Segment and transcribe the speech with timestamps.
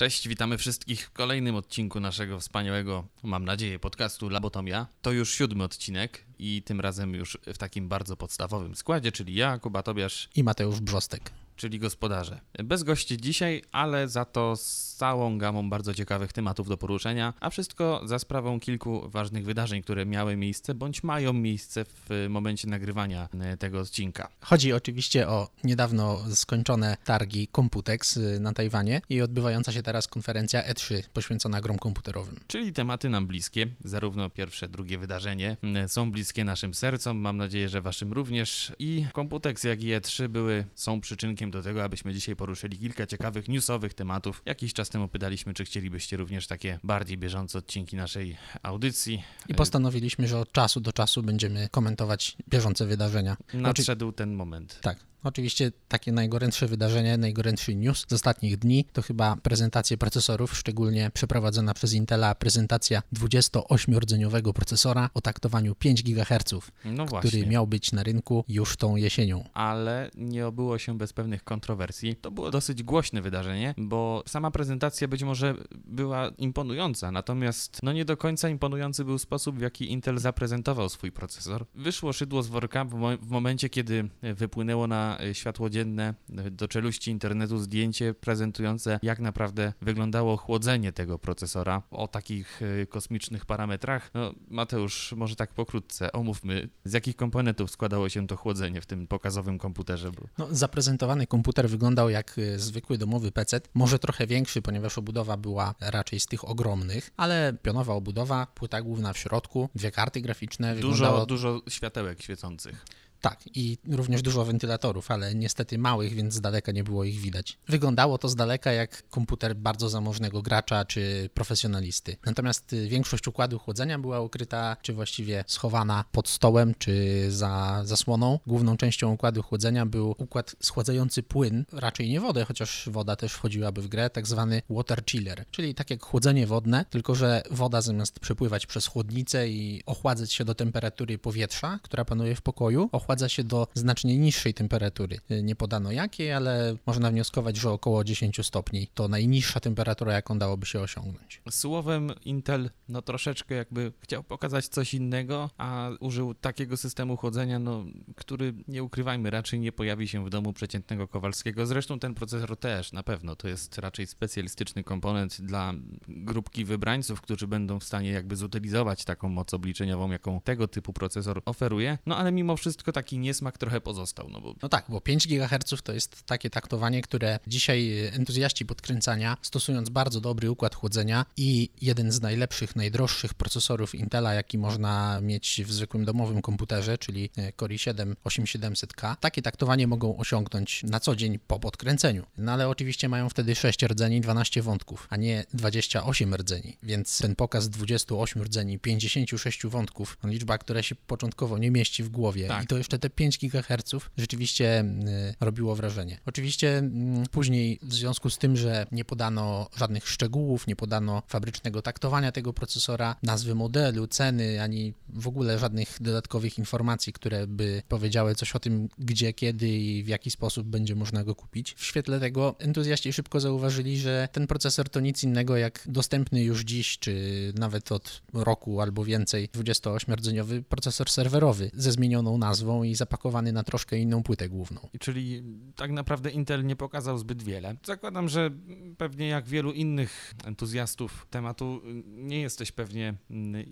[0.00, 4.86] Cześć, witamy wszystkich w kolejnym odcinku naszego wspaniałego, mam nadzieję, podcastu Labotomia.
[5.02, 9.58] To już siódmy odcinek i tym razem już w takim bardzo podstawowym składzie, czyli ja,
[9.58, 11.30] Kuba Tobiasz i Mateusz Brzostek
[11.60, 12.40] czyli gospodarze.
[12.64, 17.50] Bez gości dzisiaj, ale za to z całą gamą bardzo ciekawych tematów do poruszenia, a
[17.50, 23.28] wszystko za sprawą kilku ważnych wydarzeń, które miały miejsce bądź mają miejsce w momencie nagrywania
[23.40, 24.28] e, tego odcinka.
[24.40, 30.62] Chodzi oczywiście o niedawno skończone targi Computex e, na Tajwanie i odbywająca się teraz konferencja
[30.62, 32.40] E3 poświęcona grom komputerowym.
[32.46, 35.56] Czyli tematy nam bliskie, zarówno pierwsze, drugie wydarzenie
[35.86, 40.64] są bliskie naszym sercom, mam nadzieję, że waszym również i Computex jak i E3 były,
[40.74, 44.42] są przyczynkiem do tego, abyśmy dzisiaj poruszyli kilka ciekawych newsowych tematów.
[44.46, 49.22] Jakiś czas temu pytaliśmy, czy chcielibyście również takie bardziej bieżące odcinki naszej audycji.
[49.48, 53.36] I postanowiliśmy, że od czasu do czasu będziemy komentować bieżące wydarzenia.
[53.54, 54.78] Nadszedł ten moment.
[54.80, 55.09] Tak.
[55.24, 61.74] Oczywiście takie najgorętsze wydarzenie, najgorętszy news z ostatnich dni to chyba prezentacja procesorów, szczególnie przeprowadzona
[61.74, 68.44] przez Intela prezentacja 28-rdzeniowego procesora o taktowaniu 5 GHz, no który miał być na rynku
[68.48, 69.44] już tą jesienią.
[69.54, 72.16] Ale nie obyło się bez pewnych kontrowersji.
[72.16, 78.04] To było dosyć głośne wydarzenie, bo sama prezentacja być może była imponująca, natomiast no nie
[78.04, 81.66] do końca imponujący był sposób, w jaki Intel zaprezentował swój procesor.
[81.74, 86.14] Wyszło szydło z worka w, mo w momencie, kiedy wypłynęło na Y, światło dzienne
[86.46, 92.86] y, do czeluści internetu zdjęcie prezentujące jak naprawdę wyglądało chłodzenie tego procesora o takich y,
[92.86, 94.10] kosmicznych parametrach.
[94.14, 99.06] No, Mateusz, może tak pokrótce omówmy, z jakich komponentów składało się to chłodzenie w tym
[99.06, 100.10] pokazowym komputerze?
[100.38, 106.20] No, zaprezentowany komputer wyglądał jak zwykły domowy PC, może trochę większy, ponieważ obudowa była raczej
[106.20, 110.76] z tych ogromnych, ale pionowa obudowa, płyta główna w środku, dwie karty graficzne.
[110.76, 111.26] Dużo, wyglądało...
[111.26, 112.84] dużo światełek świecących.
[113.20, 117.58] Tak, i również dużo wentylatorów, ale niestety małych, więc z daleka nie było ich widać.
[117.68, 122.16] Wyglądało to z daleka jak komputer bardzo zamożnego gracza czy profesjonalisty.
[122.26, 128.38] Natomiast y, większość układu chłodzenia była ukryta, czy właściwie schowana pod stołem, czy za zasłoną.
[128.46, 133.82] Główną częścią układu chłodzenia był układ schładzający płyn, raczej nie wodę, chociaż woda też wchodziłaby
[133.82, 138.20] w grę, tak zwany water chiller, czyli tak jak chłodzenie wodne, tylko że woda zamiast
[138.20, 142.88] przepływać przez chłodnicę i ochładzać się do temperatury powietrza, która panuje w pokoju,
[143.28, 145.18] się do znacznie niższej temperatury.
[145.42, 150.66] Nie podano jakiej, ale można wnioskować, że około 10 stopni to najniższa temperatura, jaką dałoby
[150.66, 151.42] się osiągnąć.
[151.50, 157.84] Słowem Intel no troszeczkę jakby chciał pokazać coś innego, a użył takiego systemu chłodzenia, no,
[158.16, 161.66] który nie ukrywajmy, raczej nie pojawi się w domu przeciętnego Kowalskiego.
[161.66, 165.72] Zresztą ten procesor też na pewno to jest raczej specjalistyczny komponent dla
[166.08, 171.42] grupki wybrańców, którzy będą w stanie jakby zutylizować taką moc obliczeniową, jaką tego typu procesor
[171.44, 171.98] oferuje.
[172.06, 174.28] No ale mimo wszystko taki niesmak trochę pozostał.
[174.30, 174.54] No, bo...
[174.62, 180.20] no tak, bo 5 GHz to jest takie taktowanie, które dzisiaj entuzjaści podkręcania, stosując bardzo
[180.20, 186.04] dobry układ chłodzenia i jeden z najlepszych, najdroższych procesorów Intela, jaki można mieć w zwykłym
[186.04, 187.30] domowym komputerze, czyli
[187.60, 192.26] Core i7 8700K, takie taktowanie mogą osiągnąć na co dzień po podkręceniu.
[192.38, 197.36] No ale oczywiście mają wtedy 6 rdzeni, 12 wątków, a nie 28 rdzeni, więc ten
[197.36, 202.64] pokaz 28 rdzeni, 56 wątków, liczba, która się początkowo nie mieści w głowie tak.
[202.64, 204.84] i to jeszcze te 5 GHz rzeczywiście
[205.30, 206.18] y, robiło wrażenie.
[206.26, 211.82] Oczywiście mm, później w związku z tym, że nie podano żadnych szczegółów, nie podano fabrycznego
[211.82, 218.34] taktowania tego procesora, nazwy modelu, ceny, ani w ogóle żadnych dodatkowych informacji, które by powiedziały
[218.34, 221.74] coś o tym, gdzie, kiedy i w jaki sposób będzie można go kupić.
[221.74, 226.60] W świetle tego entuzjaści szybko zauważyli, że ten procesor to nic innego jak dostępny już
[226.60, 227.12] dziś, czy
[227.54, 233.98] nawet od roku albo więcej 28-rdzeniowy procesor serwerowy ze zmienioną nazwą i zapakowany na troszkę
[233.98, 234.88] inną płytę główną.
[235.00, 235.42] Czyli
[235.76, 237.76] tak naprawdę Intel nie pokazał zbyt wiele.
[237.84, 238.50] Zakładam, że
[238.98, 243.14] pewnie jak wielu innych entuzjastów tematu nie jesteś pewnie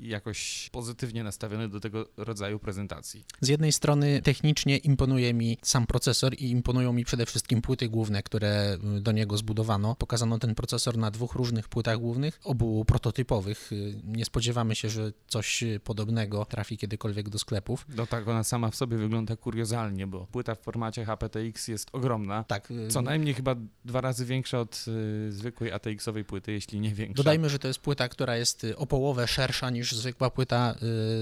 [0.03, 3.25] jakoś pozytywnie nastawiony do tego rodzaju prezentacji.
[3.41, 8.23] Z jednej strony technicznie imponuje mi sam procesor i imponują mi przede wszystkim płyty główne,
[8.23, 9.95] które do niego zbudowano.
[9.95, 13.71] Pokazano ten procesor na dwóch różnych płytach głównych, obu prototypowych.
[14.05, 17.87] Nie spodziewamy się, że coś podobnego trafi kiedykolwiek do sklepów.
[17.97, 22.45] No tak, ona sama w sobie wygląda kuriozalnie, bo płyta w formacie HPTX jest ogromna.
[22.45, 22.73] Tak.
[22.89, 24.85] Co najmniej chyba dwa razy większa od
[25.29, 27.15] y, zwykłej ATX-owej płyty, jeśli nie większa.
[27.15, 30.75] Dodajmy, że to jest płyta, która jest y, o połowę szersza niż zwykła płyta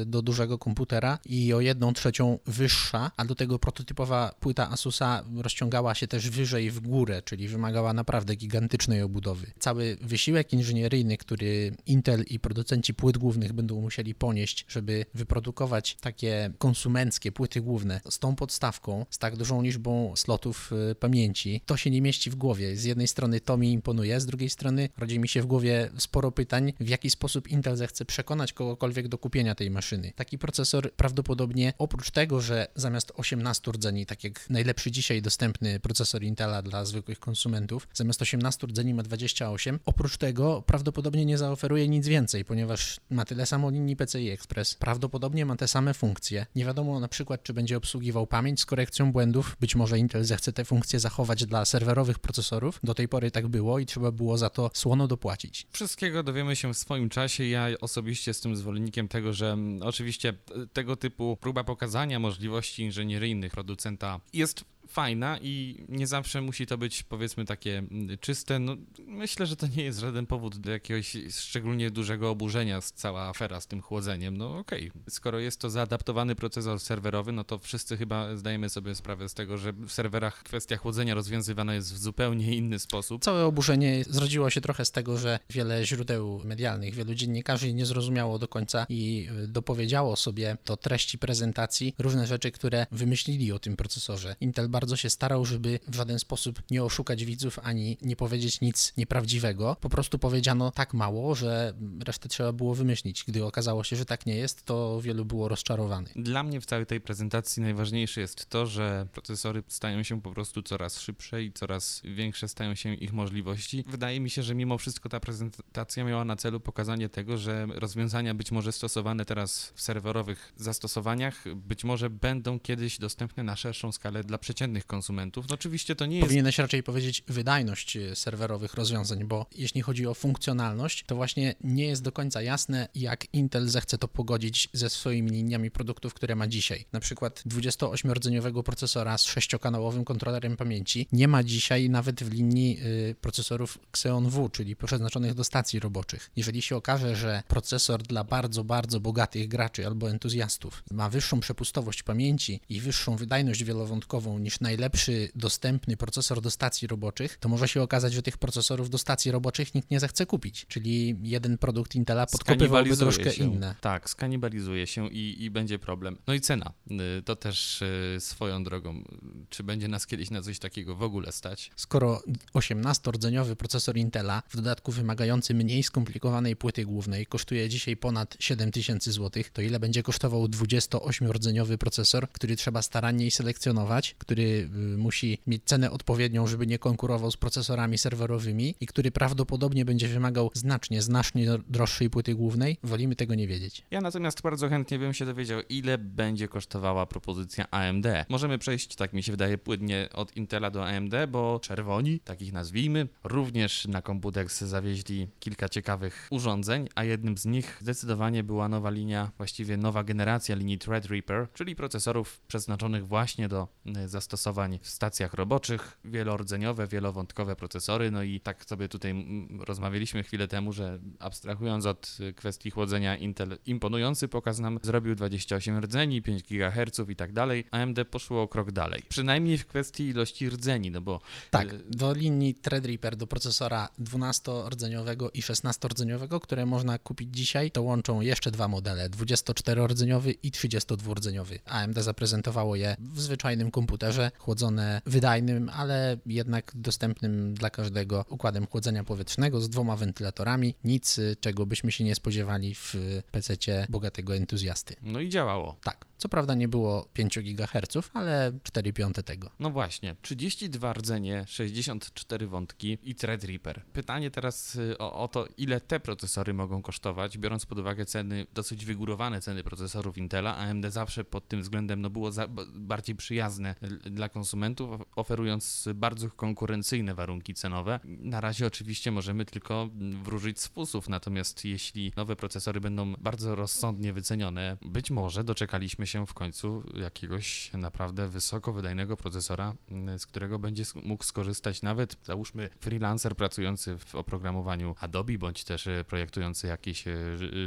[0.03, 5.25] y, do dużego komputera i o jedną trzecią wyższa, a do tego prototypowa płyta Asusa
[5.37, 9.47] rozciągała się też wyżej w górę, czyli wymagała naprawdę gigantycznej obudowy.
[9.59, 16.51] Cały wysiłek inżynieryjny, który Intel i producenci płyt głównych będą musieli ponieść, żeby wyprodukować takie
[16.59, 21.91] konsumenckie płyty główne z tą podstawką, z tak dużą liczbą slotów y, pamięci, to się
[21.91, 22.77] nie mieści w głowie.
[22.77, 26.33] Z jednej strony to mi imponuje, z drugiej strony rodzi mi się w głowie sporo
[26.33, 30.13] pytań, w jaki sposób Intel zechce przekonać kogokolwiek do kupienia tej maszyny.
[30.17, 36.23] Taki procesor prawdopodobnie oprócz tego, że zamiast 18 rdzeni, tak jak najlepszy dzisiaj dostępny procesor
[36.23, 42.09] Intela dla zwykłych konsumentów, zamiast 18 rdzeni ma 28, oprócz tego prawdopodobnie nie zaoferuje nic
[42.09, 46.47] więcej, ponieważ ma tyle samo linii PCI Express, prawdopodobnie ma te same funkcje.
[46.55, 50.53] Nie wiadomo na przykład, czy będzie obsługiwał pamięć z korekcją błędów, być może Intel zechce
[50.53, 54.51] te funkcje zachować dla serwerowych procesorów, do tej pory tak było i trzeba było za
[54.51, 55.67] to słono dopłacić.
[55.71, 57.45] Wszystkiego dowiemy się w swoim czasie.
[57.45, 60.35] Ja osobiście jestem zwolennikiem tego, że mm, oczywiście
[60.73, 64.65] tego typu próba pokazania możliwości inżynieryjnych producenta jest
[64.97, 68.59] fajna i nie zawsze musi to być powiedzmy takie mm, czyste.
[68.59, 68.77] No,
[69.07, 73.61] myślę, że to nie jest żaden powód do jakiegoś szczególnie dużego oburzenia z cała afera
[73.61, 74.37] z tym chłodzeniem.
[74.37, 75.03] No okej, okay.
[75.09, 79.59] skoro jest to zaadaptowany procesor serwerowy, no to wszyscy chyba zdajemy sobie sprawę z tego,
[79.59, 83.25] że w serwerach kwestia chłodzenia rozwiązywana jest w zupełnie inny sposób.
[83.25, 88.39] Całe oburzenie zrodziło się trochę z tego, że wiele źródeł medialnych, wielu dziennikarzy nie zrozumiało
[88.39, 93.77] do końca i y, dopowiedziało sobie do treści prezentacji różne rzeczy, które wymyślili o tym
[93.77, 94.37] procesorze.
[94.41, 98.93] Intel bardzo się starał, żeby w żaden sposób nie oszukać widzów ani nie powiedzieć nic
[98.97, 99.77] nieprawdziwego.
[99.81, 101.75] Po prostu powiedziano tak mało, że
[102.05, 103.25] resztę trzeba było wymyślić.
[103.29, 106.13] Gdy okazało się, że tak nie jest, to wielu było rozczarowanych.
[106.17, 110.63] Dla mnie w całej tej prezentacji najważniejsze jest to, że procesory stają się po prostu
[110.63, 113.85] coraz szybsze i coraz większe stają się ich możliwości.
[113.89, 118.35] Wydaje mi się, że mimo wszystko ta prezentacja miała na celu pokazanie tego, że rozwiązania
[118.35, 124.25] być może stosowane teraz w serwerowych zastosowaniach być może będą kiedyś dostępne na szerszą skalę
[124.25, 125.49] dla przeciętnych konsumentów.
[125.49, 126.27] No oczywiście to nie jest...
[126.29, 131.87] Powinieneś raczej powiedzieć wydajność e, serwerowych rozwiązań, bo jeśli chodzi o funkcjonalność, to właśnie nie
[131.87, 136.47] jest do końca jasne, jak Intel zechce to pogodzić ze swoimi liniami produktów, które ma
[136.47, 136.85] dzisiaj.
[136.93, 142.79] Na przykład 28-rdzeniowego procesora z sześciokanałowym kontrolerem pamięci nie ma dzisiaj nawet w linii
[143.11, 146.31] y, procesorów Xeon W, czyli przeznaczonych do stacji roboczych.
[146.37, 152.03] Jeżeli się okaże, że procesor dla bardzo, bardzo bogatych graczy albo entuzjastów ma wyższą przepustowość
[152.03, 157.69] pamięci i wyższą wydajność wielowątkową niż najlepszy najlepszy dostępny procesor do stacji roboczych, to może
[157.69, 160.67] się okazać, że tych procesorów do stacji roboczych nikt nie zechce kupić.
[160.69, 163.45] Czyli jeden produkt Intela podkopywałby troszkę się.
[163.45, 163.75] inne.
[163.81, 166.19] Tak, skanibalizuje się i, i będzie problem.
[166.27, 166.73] No i cena.
[167.19, 169.05] Y, to też y, swoją drogą.
[169.51, 171.71] Czy będzie nas kiedyś na coś takiego w ogóle stać?
[171.77, 172.23] Skoro
[172.55, 179.43] 18-rdzeniowy procesor Intela, w dodatku wymagający mniej skomplikowanej płyty głównej, kosztuje dzisiaj ponad 7000 zł,
[179.53, 185.91] to ile będzie kosztował 28-rdzeniowy procesor, który trzeba starannie selekcjonować, który Y, musi mieć cenę
[185.91, 192.11] odpowiednią, żeby nie konkurował z procesorami serwerowymi i który prawdopodobnie będzie wymagał znacznie, znacznie droższej
[192.11, 193.83] płyty głównej, wolimy tego nie wiedzieć.
[193.91, 198.07] Ja natomiast bardzo chętnie bym się dowiedział, ile będzie kosztowała propozycja AMD.
[198.29, 203.09] Możemy przejść, tak mi się wydaje, płynnie od Intela do AMD, bo czerwoni, takich nazwijmy,
[203.25, 209.31] również na Computex zawieźli kilka ciekawych urządzeń, a jednym z nich zdecydowanie była nowa linia,
[209.37, 215.99] właściwie nowa generacja linii Threadripper, czyli procesorów przeznaczonych właśnie do y, zastosowania w stacjach roboczych,
[216.05, 219.15] wielordzeniowe, wielowątkowe procesory, no i tak sobie tutaj
[219.61, 226.23] rozmawialiśmy chwilę temu, że abstrahując od kwestii chłodzenia, Intel imponujący pokaz nam zrobił 28 rdzeni,
[226.23, 229.03] 5 GHz i tak dalej, AMD poszło o krok dalej.
[229.09, 231.21] Przynajmniej w kwestii ilości rdzeni, no bo...
[231.51, 237.83] Tak, y, do linii Threadripper, do procesora 12-rdzeniowego i 16-rdzeniowego, które można kupić dzisiaj, to
[237.83, 241.59] łączą jeszcze dwa modele, 24-rdzeniowy i 32-rdzeniowy.
[241.65, 249.05] AMD zaprezentowało je w zwyczajnym komputerze, chłodzone wydajnym, ale jednak dostępnym dla każdego układem chłodzenia
[249.05, 250.75] powietrznego z dwoma wentylatorami.
[250.85, 252.95] Nic, czego byśmy się nie spodziewali w
[253.31, 253.57] PC
[253.89, 254.97] bogatego entuzjasty.
[255.03, 255.77] No i działało.
[255.83, 256.07] Tak.
[256.19, 259.51] Co prawda nie było 5 GHz, ale 4 piąte tego.
[259.59, 263.85] No właśnie, 32 rdzenie, 64 wątki i Threadripper.
[263.93, 268.47] Pytanie teraz y, o, o, to, ile te procesory mogą kosztować, biorąc pod uwagę ceny,
[268.55, 270.57] dosyć wygórowane ceny procesorów Intela.
[270.57, 273.75] AMD zawsze pod tym względem no, było za, bardziej przyjazne
[274.11, 278.01] dla konsumentów, oferując bardzo konkurencyjne warunki cenowe.
[278.05, 279.89] Na razie oczywiście możemy tylko
[280.23, 286.27] wróżyć z fusów, natomiast jeśli nowe procesory będą bardzo rozsądnie wycenione, być może doczekaliśmy się
[286.27, 292.71] w końcu jakiegoś naprawdę wysoko wydajnego procesora, mm, z którego będzie mógł skorzystać nawet, załóżmy,
[292.81, 297.15] freelancer pracujący w oprogramowaniu Adobe, bądź też e, projektujący jakieś e,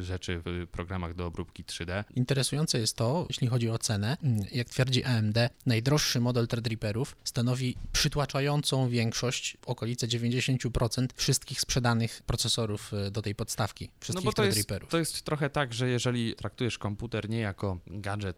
[0.01, 2.03] rzeczy w programach do obróbki 3D.
[2.15, 7.75] Interesujące jest to, jeśli chodzi o cenę, mm, jak twierdzi AMD, najdroższy model Threadripperów stanowi
[7.91, 14.69] przytłaczającą większość, okolice 90% wszystkich sprzedanych procesorów do tej podstawki, wszystkich no bo to jest,
[14.89, 18.28] to jest trochę tak, że jeżeli traktujesz komputer nie jako gadżet,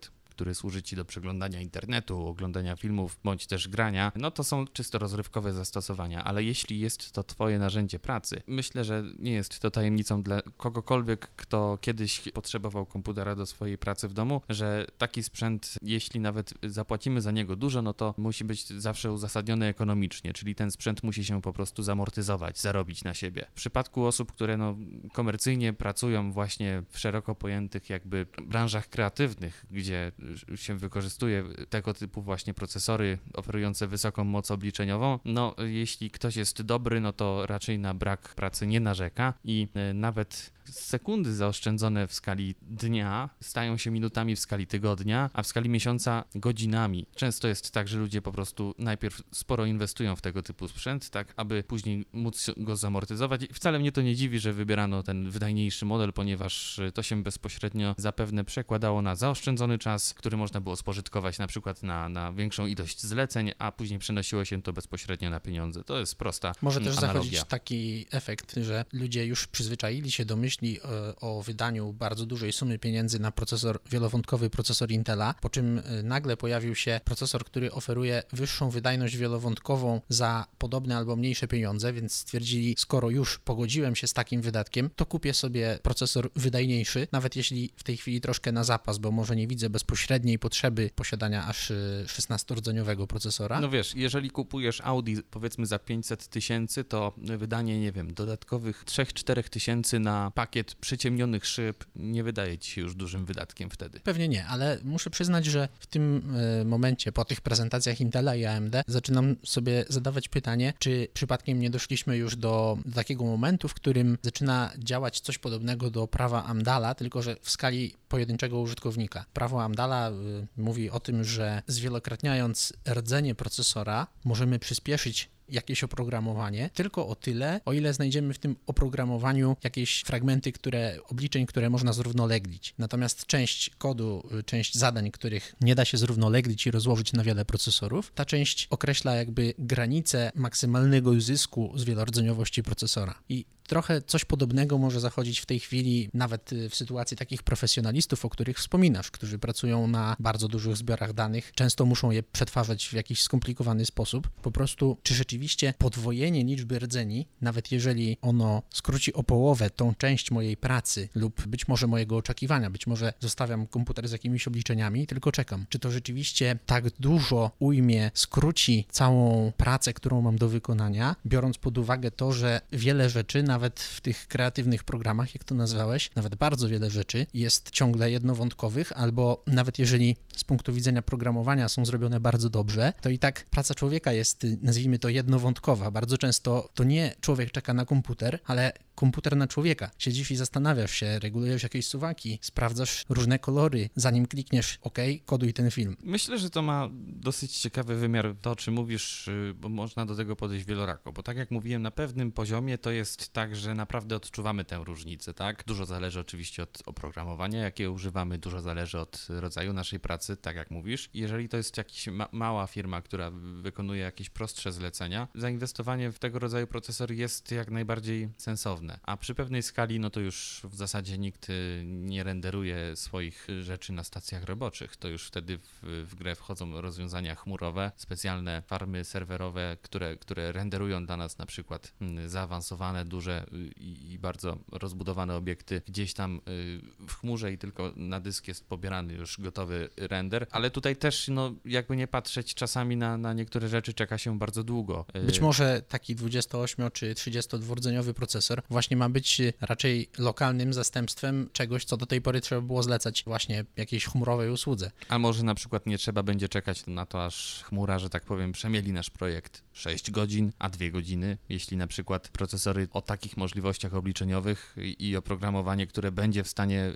[0.42, 5.00] który służy ci do przeglądania internetu, oglądania filmów bądź też grania, no to są czysto
[5.00, 10.24] rozrywkowe zastosowania, ale jeśli jest to twoje narzędzie pracy, myślę, że nie jest to tajemnicą
[10.24, 16.20] dla kogokolwiek, kto kiedyś potrzebował komputera do swojej pracy w domu, że taki sprzęt, jeśli
[16.20, 21.04] nawet zapłacimy za niego dużo, no to musi być zawsze uzasadniony ekonomicznie, czyli ten sprzęt
[21.04, 23.46] musi się po prostu zamortyzować, zarobić na siebie.
[23.52, 24.78] W przypadku osób, które no,
[25.14, 30.12] komercyjnie pracują właśnie w szeroko pojętych jakby branżach kreatywnych, gdzie
[30.56, 37.02] się wykorzystuje tego typu właśnie procesory oferujące wysoką moc obliczeniową, no jeśli ktoś jest dobry,
[37.02, 42.56] no to raczej na brak pracy nie narzeka i e, nawet sekundy zaoszczędzone w skali
[42.62, 47.06] dnia stają się minutami w skali tygodnia, a w skali miesiąca godzinami.
[47.16, 51.34] Często jest tak, że ludzie po prostu najpierw sporo inwestują w tego typu sprzęt, tak
[51.36, 53.44] aby później móc go zamortyzować.
[53.44, 57.96] I wcale mnie to nie dziwi, że wybierano ten wydajniejszy model, ponieważ to się bezpośrednio
[57.98, 63.02] zapewne przekładało na zaoszczędzony czas, który można było spożytkować na przykład na, na większą ilość
[63.02, 65.84] zleceń, a później przenosiło się to bezpośrednio na pieniądze.
[65.84, 67.14] To jest prosta Może też analogia.
[67.14, 72.52] zachodzić taki efekt, że ludzie już przyzwyczaili się do myśli e, o wydaniu bardzo dużej
[72.52, 77.72] sumy pieniędzy na procesor wielowątkowy, procesor Intela, po czym e, nagle pojawił się procesor, który
[77.72, 84.08] oferuje wyższą wydajność wielowątkową za podobne albo mniejsze pieniądze, więc stwierdzili, skoro już pogodziłem się
[84.08, 88.64] z takim wydatkiem, to kupię sobie procesor wydajniejszy, nawet jeśli w tej chwili troszkę na
[88.64, 91.72] zapas, bo może nie widzę bezpośredniej potrzeby posiadania aż
[92.06, 93.60] 16-rdzeniowego procesora.
[93.60, 99.50] No wiesz, jeżeli kupujesz Audi powiedzmy za 500 tysięcy, to wydanie, nie wiem, dodatkowych 3-4
[99.50, 104.00] tysięcy na pakiet przyciemnionych szyb nie wydaje ci się już dużym wydatkiem wtedy.
[104.00, 108.46] Pewnie nie, ale muszę przyznać, że w tym e, momencie, po tych prezentacjach Intela i
[108.46, 114.18] AMD, zaczynam sobie zadawać pytanie, czy przypadkiem nie doszliśmy już do takiego momentu, w którym
[114.22, 119.26] zaczyna działać coś podobnego do prawa Amdala, tylko że w skali pojedynczego użytkownika.
[119.34, 120.14] Prawo Amdala y,
[120.58, 127.74] mówi o tym, że zwielokrotniając rdzenie procesora możemy przyspieszyć jakieś oprogramowanie, tylko o tyle, o
[127.74, 132.74] ile znajdziemy w tym oprogramowaniu jakieś fragmenty, które, obliczeń, które można zrównoleglić.
[132.78, 137.46] Natomiast część kodu, y, część zadań, których nie da się zrównoleglić i rozłożyć na wiele
[137.46, 143.16] procesorów, ta część określa jakby granice maksymalnego zysku z wielordzeniowości procesora.
[143.30, 148.26] I trochę coś podobnego może zachodzić w tej chwili, nawet y, w sytuacji takich profesjonalistów,
[148.26, 152.94] o których wspominasz, którzy pracują na bardzo dużych zbiorach danych, często muszą je przetwarzać w
[152.94, 154.30] jakiś skomplikowany sposób.
[154.30, 160.32] Po prostu, czy rzeczywiście podwojenie liczby rdzeni, nawet jeżeli ono skróci o połowę tą część
[160.32, 165.32] mojej pracy lub być może mojego oczekiwania, być może zostawiam komputer z jakimiś obliczeniami, tylko
[165.32, 165.66] czekam.
[165.70, 171.78] Czy to rzeczywiście tak dużo ujmie, skróci całą pracę, którą mam do wykonania, biorąc pod
[171.78, 176.36] uwagę to, że wiele rzeczy, nawet nawet w tych kreatywnych programach, jak to nazwałeś, nawet
[176.36, 182.20] bardzo wiele rzeczy jest ciągle jednowątkowych, albo nawet jeżeli z punktu widzenia programowania są zrobione
[182.20, 185.92] bardzo dobrze, to i tak praca człowieka jest, nazwijmy to, jednowątkowa.
[185.92, 189.92] Bardzo często to nie człowiek czeka na komputer, ale komputer na człowieka.
[189.98, 195.72] Siedzisz i zastanawiasz się, regulujesz jakieś suwaki, sprawdzasz różne kolory, zanim klikniesz OK, koduj ten
[195.72, 195.98] film.
[196.04, 200.16] Myślę, że to ma dosyć ciekawy wymiar to, o czym mówisz, y, bo można do
[200.16, 204.16] tego podejść wielorako, bo tak jak mówiłem, na pewnym poziomie to jest tak, że naprawdę
[204.16, 205.64] odczuwamy tę różnicę, tak?
[205.68, 210.72] Dużo zależy oczywiście od oprogramowania, jakie używamy, dużo zależy od rodzaju naszej pracy, tak jak
[210.72, 211.10] mówisz.
[211.14, 213.32] Jeżeli to jest jakaś ma mała firma, która
[213.62, 219.36] wykonuje jakieś prostsze zlecenia, zainwestowanie w tego rodzaju procesor jest jak najbardziej sensowne a przy
[219.36, 224.44] pewnej skali, no to już w zasadzie nikt y, nie renderuje swoich rzeczy na stacjach
[224.44, 224.98] roboczych.
[224.98, 231.06] To już wtedy w, w grę wchodzą rozwiązania chmurowe, specjalne farmy serwerowe, które, które renderują
[231.06, 236.42] dla nas na przykład mm, zaawansowane, duże y, i, i bardzo rozbudowane obiekty gdzieś tam
[236.48, 241.28] y, w chmurze i tylko na dysk jest pobierany już gotowy render, ale tutaj też,
[241.28, 245.06] no jakby nie patrzeć, czasami na, na niektóre rzeczy czeka się bardzo długo.
[245.26, 251.98] Być może taki 28 czy 32-rdzeniowy procesor właśnie ma być raczej lokalnym zastępstwem czegoś, co
[251.98, 254.92] do tej pory trzeba było zlecać właśnie jakiejś chmurowej usłudze.
[255.10, 258.52] A może na przykład nie trzeba będzie czekać na to, aż chmura, że tak powiem,
[258.52, 263.94] przemieli nasz projekt 6 godzin, a 2 godziny, jeśli na przykład procesory o takich możliwościach
[263.94, 266.94] obliczeniowych i oprogramowanie, które będzie w stanie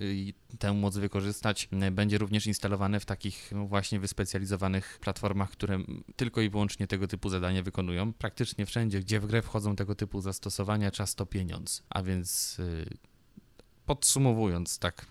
[0.60, 5.79] tę moc wykorzystać, będzie również instalowane w takich właśnie wyspecjalizowanych platformach, które
[6.15, 8.13] tylko i wyłącznie tego typu zadania wykonują.
[8.13, 11.84] Praktycznie wszędzie, gdzie w grę wchodzą tego typu zastosowania, czas to pieniądz.
[11.89, 12.98] A więc y,
[13.86, 15.05] podsumowując tak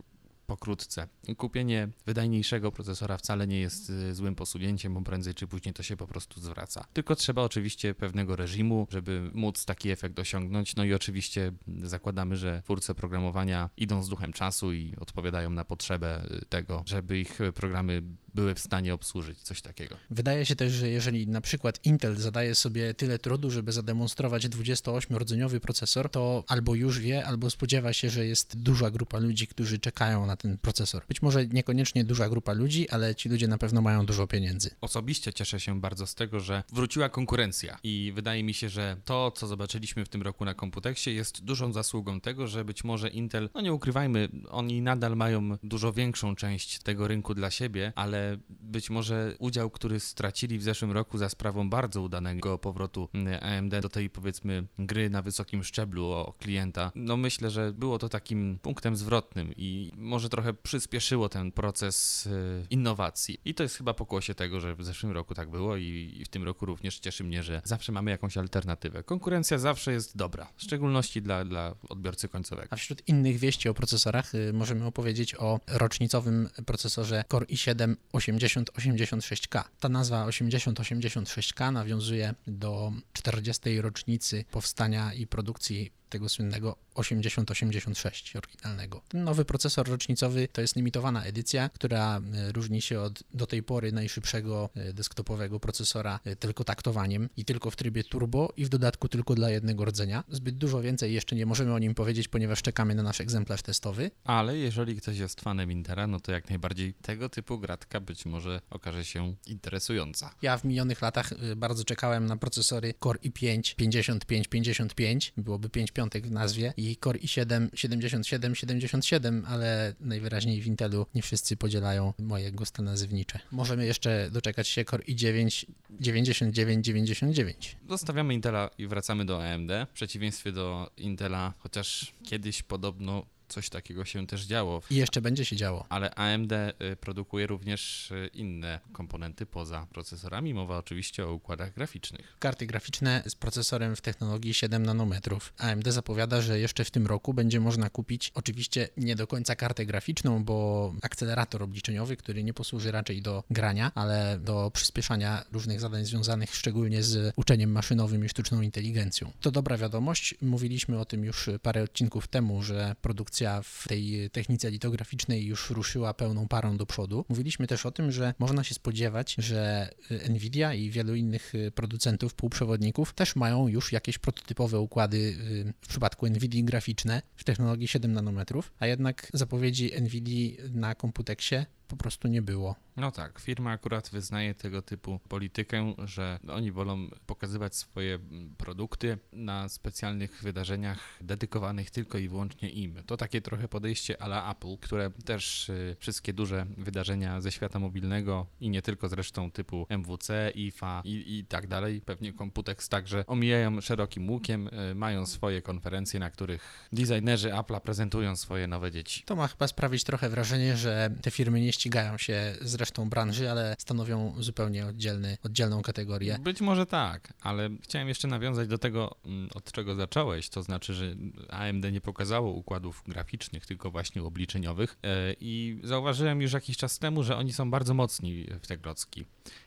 [0.47, 5.83] pokrótce, kupienie wydajniejszego procesora wcale nie jest y, złym posunięciem, bo prędzej czy później to
[5.83, 6.85] się po prostu zwraca.
[6.93, 10.77] Tylko trzeba oczywiście pewnego reżimu, żeby móc taki efekt osiągnąć.
[10.77, 16.27] No i oczywiście zakładamy, że twórcy programowania idą z duchem czasu i odpowiadają na potrzebę
[16.43, 18.03] y, tego, żeby ich programy
[18.35, 19.97] były w stanie obsłużyć coś takiego.
[20.11, 25.61] Wydaje się też, że jeżeli na przykład Intel zadaje sobie tyle trudu, żeby zademonstrować 28-rdzeniowy
[25.61, 30.26] procesor, to albo już wie, albo spodziewa się, że jest duża grupa ludzi, którzy czekają
[30.26, 31.03] na ten procesor.
[31.09, 34.71] Być może niekoniecznie duża grupa ludzi, ale ci ludzie na pewno mają dużo pieniędzy.
[34.81, 39.31] Osobiście cieszę się bardzo z tego, że wróciła konkurencja i wydaje mi się, że to,
[39.31, 43.50] co zobaczyliśmy w tym roku na Computeksie jest dużą zasługą tego, że być może Intel,
[43.55, 48.90] no nie ukrywajmy, oni nadal mają dużo większą część tego rynku dla siebie, ale być
[48.90, 53.09] może udział, który stracili w zeszłym roku za sprawą bardzo udanego powrotu
[53.40, 58.09] AMD do tej powiedzmy gry na wysokim szczeblu o klienta, no myślę, że było to
[58.09, 63.40] takim punktem zwrotnym i może trochę przyspieszyło ten proces y, innowacji.
[63.45, 66.45] I to jest chyba pokłosie tego, że w zeszłym roku tak było i w tym
[66.45, 69.02] roku również cieszy mnie, że zawsze mamy jakąś alternatywę.
[69.02, 72.69] Konkurencja zawsze jest dobra, w szczególności dla, dla odbiorcy końcowego.
[72.71, 79.64] A wśród innych wieści o procesorach y, możemy opowiedzieć o rocznicowym procesorze Core i7 8086K.
[79.80, 83.80] Ta nazwa 8086K nawiązuje do 40.
[83.80, 89.02] rocznicy powstania i produkcji tego słynnego 8086 oryginalnego.
[89.09, 93.62] Ten nowy procesor rocznicowy to jest limitowana edycja, która e, różni się od do tej
[93.62, 98.68] pory najszybszego e, desktopowego procesora e, tylko taktowaniem i tylko w trybie turbo i w
[98.68, 100.25] dodatku tylko dla jednego rdzenia.
[100.28, 104.11] Zbyt dużo więcej jeszcze nie możemy o nim powiedzieć, ponieważ czekamy na nasz egzemplarz testowy.
[104.25, 108.61] Ale jeżeli ktoś jest fanem Intera, no to jak najbardziej tego typu gratka być może
[108.71, 110.35] okaże się interesująca.
[110.42, 116.30] Ja w minionych latach bardzo czekałem na procesory Core i5 5555, byłoby 5 piątek w
[116.30, 123.40] nazwie i Core i7 7777, ale najwyraźniej w Intelu nie wszyscy podzielają moje gusty nazywnicze.
[123.50, 125.66] Możemy jeszcze doczekać się Core i9
[126.00, 127.76] 9999.
[127.88, 129.70] Zostawiamy Intela i wracamy do AMD.
[129.90, 134.82] W przeciwieństwie do Intela, chociaż kiedyś podobno coś takiego się też działo.
[134.90, 135.87] I jeszcze będzie się działo.
[135.88, 140.54] Ale AMD y, produkuje również y, inne komponenty poza procesorami.
[140.54, 142.37] Mowa oczywiście o układach graficznych.
[142.38, 145.52] Karty graficzne z procesorem w technologii 7 nanometrów.
[145.58, 149.87] AMD zapowiada, że jeszcze w tym roku będzie można kupić oczywiście nie do końca kartę
[149.87, 156.04] graficzną, bo akcelerator obliczeniowy, który nie posłuży raczej do grania, ale do przyspieszania różnych zadań
[156.04, 159.32] związanych szczególnie z uczeniem maszynowym i sztuczną inteligencją.
[159.40, 160.34] To dobra wiadomość.
[160.43, 166.15] Mówiliśmy o tym już parę odcinków temu, że produkcja w tej technice litograficznej już ruszyła
[166.15, 167.25] pełną parą do przodu.
[167.28, 169.91] Mówiliśmy też o tym, że można się spodziewać, że
[170.28, 175.37] Nvidia i wielu innych producentów półprzewodników też mają już jakieś prototypowe układy
[175.80, 181.57] w przypadku Nvidia graficzne w technologii 7 nanometrów, a jednak zapowiedzi Nvidia na Computeksie
[181.88, 182.76] po prostu nie było.
[182.97, 188.18] No tak, firma akurat wyznaje tego typu politykę, że oni wolą pokazywać swoje
[188.56, 193.02] produkty na specjalnych wydarzeniach dedykowanych tylko i wyłącznie im.
[193.06, 198.47] To takie trochę podejście ala Apple, które też y, wszystkie duże wydarzenia ze świata mobilnego
[198.60, 203.80] i nie tylko zresztą typu MWC, IFA i, i tak dalej, pewnie Computex także omijają
[203.80, 209.23] szerokim łukiem, y, mają swoje konferencje, na których designerzy Apple'a prezentują swoje nowe dzieci.
[209.23, 213.50] To ma chyba sprawić trochę wrażenie, że te firmy nie ścigają się z resztą branży,
[213.50, 216.39] ale stanowią zupełnie oddzielny, oddzielną kategorię.
[216.39, 220.95] Być może tak, ale chciałem jeszcze nawiązać do tego, mm, od czego zacząłeś, to znaczy,
[220.95, 221.15] że
[221.49, 227.23] AMD nie pokazało układów graficznych, tylko właśnie obliczeniowych e, i zauważyłem już jakiś czas temu,
[227.23, 229.25] że oni są bardzo mocni w te klocki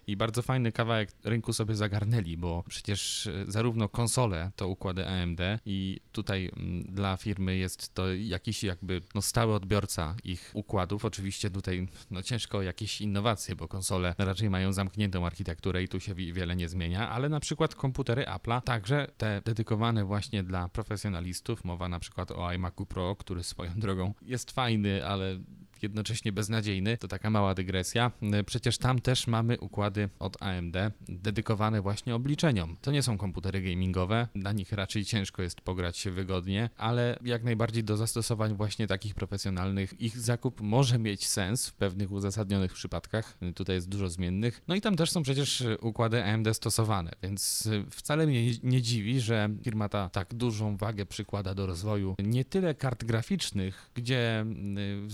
[0.07, 5.39] i bardzo fajny kawałek rynku sobie zagarnęli, bo przecież e, zarówno konsole to układy AMD
[5.65, 11.05] i tutaj mm, dla firmy jest to jakiś jakby no, stały odbiorca ich układów.
[11.05, 16.15] Oczywiście tutaj no, ciężko jakieś innowacje, bo konsole raczej mają zamkniętą architekturę i tu się
[16.15, 21.89] wiele nie zmienia, ale na przykład komputery Apple'a, także te dedykowane właśnie dla profesjonalistów, mowa
[21.89, 25.39] na przykład o iMacu Pro, który swoją drogą jest fajny, ale
[25.83, 26.97] jednocześnie beznadziejny.
[26.97, 28.11] To taka mała dygresja.
[28.45, 30.75] Przecież tam też mamy układy od AMD
[31.09, 32.77] dedykowane właśnie obliczeniom.
[32.81, 37.43] To nie są komputery gamingowe, na nich raczej ciężko jest pograć się wygodnie, ale jak
[37.43, 43.37] najbardziej do zastosowań właśnie takich profesjonalnych ich zakup może mieć sens w pewnych uzasadnionych przypadkach.
[43.55, 44.61] Tutaj jest dużo zmiennych.
[44.67, 49.49] No i tam też są przecież układy AMD stosowane, więc wcale mnie nie dziwi, że
[49.63, 54.45] firma ta tak dużą wagę przykłada do rozwoju nie tyle kart graficznych, gdzie
[55.01, 55.11] w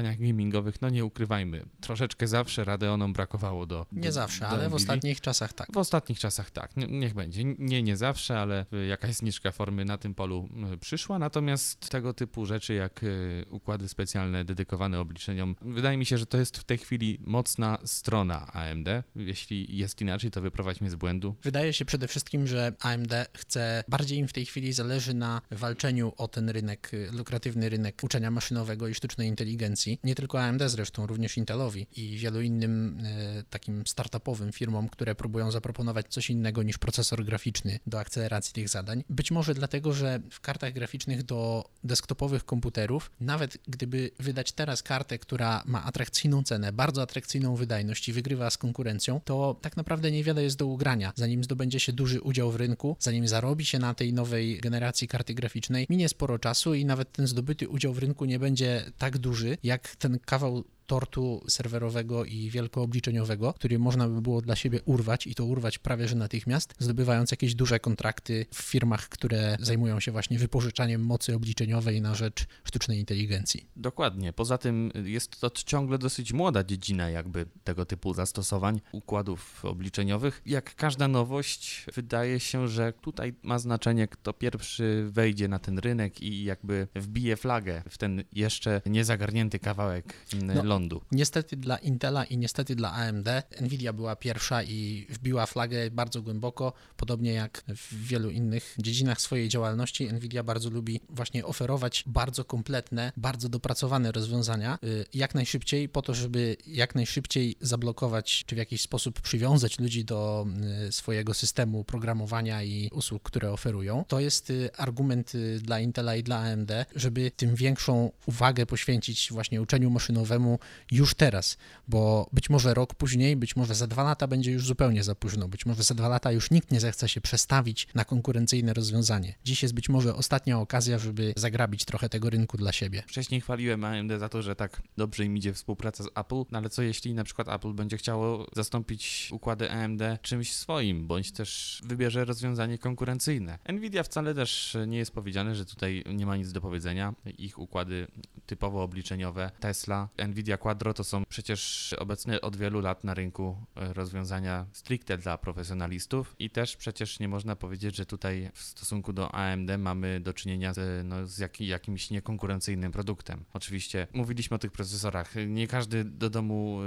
[0.00, 3.86] zastosowaniach gamingowych, no nie ukrywajmy, troszeczkę zawsze Radeonom brakowało do...
[3.92, 5.72] Nie do, zawsze, do ale w ostatnich czasach tak.
[5.72, 7.44] W ostatnich czasach tak, niech będzie.
[7.44, 10.48] Nie, nie zawsze, ale jakaś zniżka formy na tym polu
[10.80, 16.26] przyszła, natomiast tego typu rzeczy jak y, układy specjalne dedykowane obliczeniom, wydaje mi się, że
[16.26, 18.88] to jest w tej chwili mocna strona AMD.
[19.16, 21.34] Jeśli jest inaczej, to wyprowadź mnie z błędu.
[21.42, 26.12] Wydaje się przede wszystkim, że AMD chce, bardziej im w tej chwili zależy na walczeniu
[26.16, 31.06] o ten rynek, y, lukratywny rynek uczenia maszynowego i sztucznej inteligencji, nie tylko AMD zresztą,
[31.06, 36.78] również Intelowi i wielu innym e, takim startupowym firmom, które próbują zaproponować coś innego niż
[36.78, 39.04] procesor graficzny do akceleracji tych zadań.
[39.08, 45.18] Być może dlatego, że w kartach graficznych do desktopowych komputerów, nawet gdyby wydać teraz kartę,
[45.18, 50.42] która ma atrakcyjną cenę, bardzo atrakcyjną wydajność i wygrywa z konkurencją, to tak naprawdę niewiele
[50.42, 51.12] jest do ugrania.
[51.16, 55.34] Zanim zdobędzie się duży udział w rynku, zanim zarobi się na tej nowej generacji karty
[55.34, 59.58] graficznej, minie sporo czasu i nawet ten zdobyty udział w rynku nie będzie tak duży,
[59.84, 65.34] jak ten kawał tortu serwerowego i wielkoobliczeniowego, który można by było dla siebie urwać i
[65.34, 70.38] to urwać prawie że natychmiast, zdobywając jakieś duże kontrakty w firmach, które zajmują się właśnie
[70.38, 73.66] wypożyczaniem mocy obliczeniowej na rzecz sztucznej inteligencji.
[73.76, 74.32] Dokładnie.
[74.32, 80.42] Poza tym jest to ciągle dosyć młoda dziedzina jakby tego typu zastosowań układów obliczeniowych.
[80.46, 86.22] Jak każda nowość, wydaje się, że tutaj ma znaczenie, kto pierwszy wejdzie na ten rynek
[86.22, 91.02] i jakby wbije flagę w ten jeszcze niezagarnięty kawałek no, lądu prądu.
[91.12, 93.28] Niestety dla Intela i niestety dla AMD
[93.60, 99.48] Nvidia była pierwsza i wbiła flagę bardzo głęboko, podobnie jak w wielu innych dziedzinach swojej
[99.48, 100.12] działalności.
[100.12, 106.14] Nvidia bardzo lubi właśnie oferować bardzo kompletne, bardzo dopracowane rozwiązania y, jak najszybciej, po to,
[106.14, 110.46] żeby jak najszybciej zablokować, czy w jakiś sposób przywiązać ludzi do
[110.88, 114.04] y, swojego systemu programowania i usług, które oferują.
[114.08, 119.62] To jest y, argument dla Intela i dla AMD, żeby tym większą uwagę poświęcić właśnie
[119.62, 120.58] uczeniu maszynowemu
[120.90, 121.56] już teraz,
[121.88, 125.48] bo być może rok później, być może za dwa lata będzie już zupełnie za późno,
[125.48, 129.34] być może za dwa lata już nikt nie zechce się przestawić na konkurencyjne rozwiązanie.
[129.44, 133.02] Dziś jest być może ostatnia okazja, żeby zagrabić trochę tego rynku dla siebie.
[133.06, 136.70] Wcześniej chwaliłem AMD za to, że tak dobrze im idzie współpraca z Apple, no ale
[136.70, 142.24] co jeśli na przykład Apple będzie chciało zastąpić układy AMD czymś swoim, bądź też wybierze
[142.24, 143.58] rozwiązanie konkurencyjne.
[143.68, 147.14] Nvidia wcale też nie jest powiedziane, że tutaj nie ma nic do powiedzenia.
[147.38, 148.06] Ich układy
[148.46, 153.92] typowo obliczeniowe Tesla, Nvidia Quadro to są przecież obecne od wielu lat na rynku e,
[153.92, 159.34] rozwiązania stricte dla profesjonalistów i też przecież nie można powiedzieć, że tutaj w stosunku do
[159.34, 163.44] AMD mamy do czynienia z, no, z jak, jakimś niekonkurencyjnym produktem.
[163.52, 165.34] Oczywiście mówiliśmy o tych procesorach.
[165.46, 166.80] Nie każdy do domu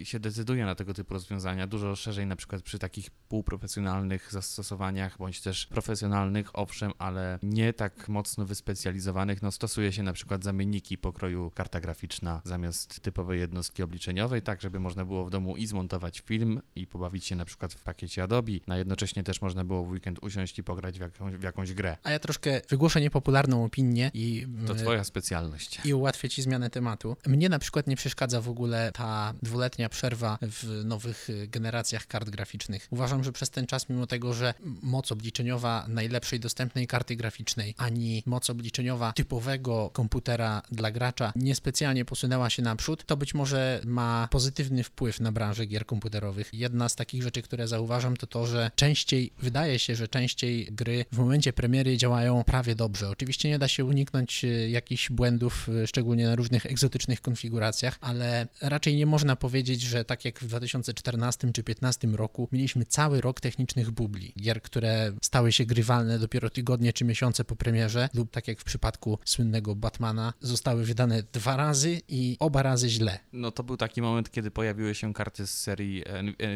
[0.00, 1.66] e, się decyduje na tego typu rozwiązania.
[1.66, 8.08] Dużo szerzej na przykład przy takich półprofesjonalnych zastosowaniach bądź też profesjonalnych, owszem, ale nie tak
[8.08, 9.42] mocno wyspecjalizowanych.
[9.42, 14.80] No, stosuje się na przykład zamienniki pokroju karta graficzna zamiast typowej jednostki obliczeniowej, tak żeby
[14.80, 18.52] można było w domu i zmontować film i pobawić się na przykład w pakiecie Adobe,
[18.66, 21.96] a jednocześnie też można było w weekend usiąść i pograć w jakąś, w jakąś grę.
[22.02, 24.46] A ja troszkę wygłoszę niepopularną opinię i...
[24.66, 25.80] To e, twoja specjalność.
[25.84, 27.16] I ułatwię ci zmianę tematu.
[27.26, 32.30] Mnie na przykład nie przeszkadza w ogóle ta dwuletnia przerwa w nowych e, generacjach kart
[32.30, 32.88] graficznych.
[32.90, 38.22] Uważam, że przez ten czas, mimo tego, że moc obliczeniowa najlepszej dostępnej karty graficznej, ani
[38.26, 44.84] moc obliczeniowa typowego komputera dla gracza niespecjalnie posunęła się naprzód, to być może ma pozytywny
[44.84, 46.50] wpływ na branżę gier komputerowych.
[46.52, 51.04] Jedna z takich rzeczy, które zauważam, to to, że częściej, wydaje się, że częściej gry
[51.12, 53.08] w momencie premiery działają prawie dobrze.
[53.08, 58.46] Oczywiście nie da się uniknąć e, jakichś błędów, e, szczególnie na różnych egzotycznych konfiguracjach, ale
[58.60, 63.40] raczej nie można powiedzieć, że tak jak w 2014 czy 2015 roku mieliśmy cały rok
[63.40, 64.32] technicznych bubli.
[64.40, 68.64] Gier, które stały się grywalne dopiero tygodnie czy miesiące po premierze, lub tak jak w
[68.64, 73.18] przypadku słynnego Batmana, zostały wydane dwa razy i oba razy źle.
[73.32, 76.04] No to był taki moment, kiedy pojawiły się karty z serii